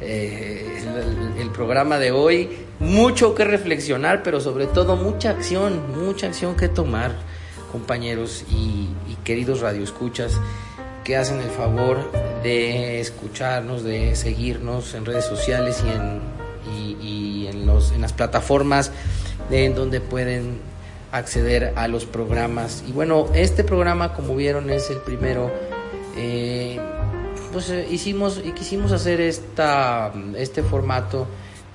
[0.00, 0.82] eh,
[1.38, 2.50] el, programa de hoy.
[2.80, 7.14] Mucho que reflexionar, pero sobre todo mucha acción, mucha acción que tomar,
[7.70, 8.88] compañeros y,
[9.22, 10.40] queridos radioescuchas
[11.04, 12.10] que hacen el favor
[12.42, 16.31] de escucharnos, de seguirnos en redes sociales y en,
[17.00, 18.90] y, en, los, en las plataformas
[19.50, 20.60] en donde pueden
[21.10, 22.82] acceder a los programas.
[22.88, 25.50] Y bueno, este programa, como vieron, es el primero.
[26.16, 26.80] Eh,
[27.52, 31.26] pues eh, hicimos y quisimos hacer esta, este formato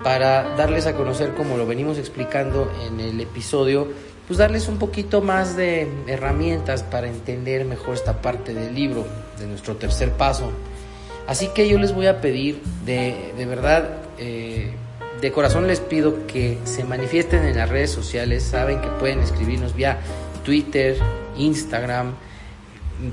[0.03, 3.87] para darles a conocer, como lo venimos explicando en el episodio,
[4.27, 9.05] pues darles un poquito más de herramientas para entender mejor esta parte del libro,
[9.39, 10.51] de nuestro tercer paso.
[11.27, 14.73] Así que yo les voy a pedir, de, de verdad, eh,
[15.21, 19.75] de corazón les pido que se manifiesten en las redes sociales, saben que pueden escribirnos
[19.75, 19.99] vía
[20.43, 20.97] Twitter,
[21.37, 22.13] Instagram,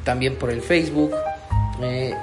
[0.05, 1.13] también por el Facebook.
[1.83, 2.15] Eh,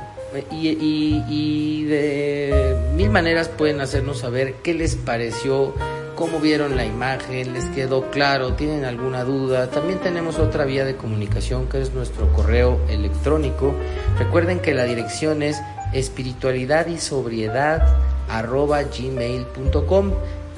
[0.51, 5.73] y, de mil maneras pueden hacernos saber qué les pareció,
[6.15, 9.69] cómo vieron la imagen, les quedó claro, tienen alguna duda.
[9.69, 13.73] También tenemos otra vía de comunicación que es nuestro correo electrónico.
[14.19, 15.59] Recuerden que la dirección es
[15.91, 17.97] espiritualidad y sobriedad
[18.37, 20.11] arroba gmail.com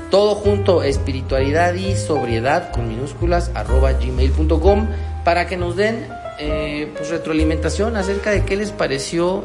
[0.10, 4.88] todo junto espiritualidad y sobriedad con minúsculas arroba gmail.com
[5.26, 6.08] para que nos den
[6.40, 9.44] eh, pues retroalimentación acerca de qué les pareció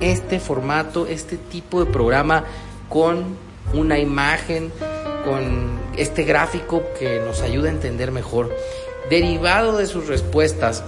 [0.00, 2.44] este formato, este tipo de programa
[2.88, 3.36] con
[3.74, 4.72] una imagen,
[5.24, 8.54] con este gráfico que nos ayuda a entender mejor.
[9.10, 10.84] Derivado de sus respuestas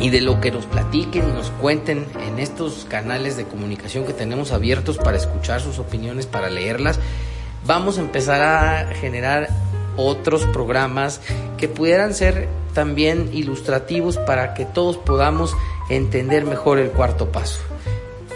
[0.00, 4.12] y de lo que nos platiquen y nos cuenten en estos canales de comunicación que
[4.12, 6.98] tenemos abiertos para escuchar sus opiniones, para leerlas,
[7.66, 9.48] vamos a empezar a generar
[9.96, 11.20] otros programas
[11.58, 15.54] que pudieran ser también ilustrativos para que todos podamos
[15.90, 17.60] entender mejor el cuarto paso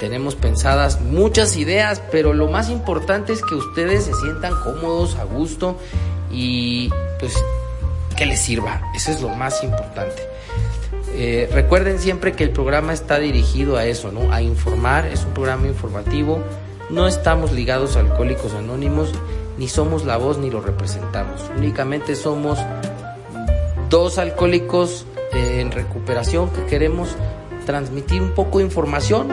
[0.04, 5.24] tenemos pensadas muchas ideas, pero lo más importante es que ustedes se sientan cómodos, a
[5.24, 5.78] gusto
[6.30, 7.32] y pues
[8.14, 8.82] que les sirva.
[8.94, 10.22] Eso es lo más importante.
[11.16, 14.32] Eh, recuerden siempre que el programa está dirigido a eso, ¿no?
[14.32, 16.40] A informar, es un programa informativo.
[16.90, 19.12] No estamos ligados a Alcohólicos Anónimos,
[19.56, 21.40] ni somos la voz ni lo representamos.
[21.56, 22.58] Únicamente somos
[23.90, 27.10] dos alcohólicos eh, en recuperación que queremos
[27.64, 29.28] transmitir un poco de información,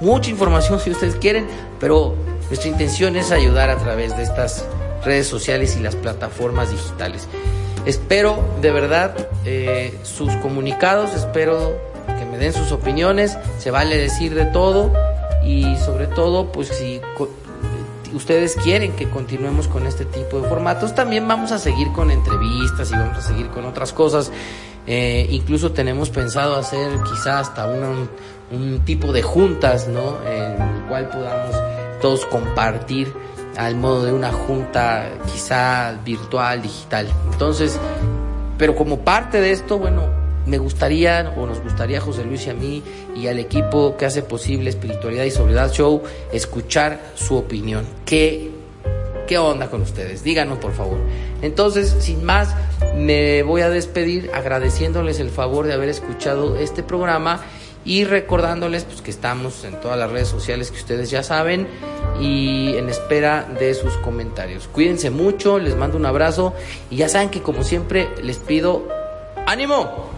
[0.00, 1.46] mucha información si ustedes quieren,
[1.78, 2.14] pero
[2.48, 4.64] nuestra intención es ayudar a través de estas
[5.04, 7.28] redes sociales y las plataformas digitales.
[7.86, 9.14] Espero de verdad
[9.44, 11.78] eh, sus comunicados, espero
[12.18, 14.92] que me den sus opiniones, se vale decir de todo
[15.44, 17.00] y sobre todo pues si
[18.12, 22.90] ustedes quieren que continuemos con este tipo de formatos, también vamos a seguir con entrevistas
[22.90, 24.32] y vamos a seguir con otras cosas
[24.86, 30.22] eh, incluso tenemos pensado hacer quizá hasta un tipo de juntas, ¿no?
[30.24, 31.56] En el cual podamos
[32.00, 33.12] todos compartir
[33.56, 37.08] al modo de una junta quizá virtual, digital.
[37.32, 37.78] Entonces,
[38.58, 40.02] pero como parte de esto, bueno,
[40.46, 42.82] me gustaría o nos gustaría José Luis y a mí
[43.14, 46.02] y al equipo que hace posible Espiritualidad y Sobriedad Show
[46.32, 47.84] escuchar su opinión.
[48.04, 48.50] ¿Qué,
[49.26, 50.22] qué onda con ustedes?
[50.22, 50.98] Díganos por favor.
[51.42, 52.54] Entonces, sin más,
[52.96, 57.42] me voy a despedir agradeciéndoles el favor de haber escuchado este programa
[57.86, 61.68] y recordándoles pues, que estamos en todas las redes sociales que ustedes ya saben
[62.20, 64.66] y en espera de sus comentarios.
[64.68, 66.52] Cuídense mucho, les mando un abrazo
[66.90, 68.88] y ya saben que como siempre les pido
[69.46, 70.10] ánimo.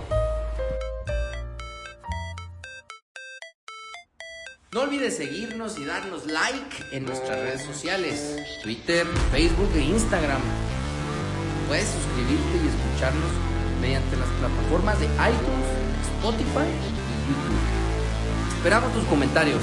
[4.72, 10.40] No olvides seguirnos y darnos like en nuestras redes sociales, Twitter, Facebook e Instagram.
[11.68, 13.30] Puedes suscribirte y escucharnos
[13.82, 15.66] mediante las plataformas de iTunes,
[16.16, 17.07] Spotify
[18.56, 19.60] Esperamos tus comentarios.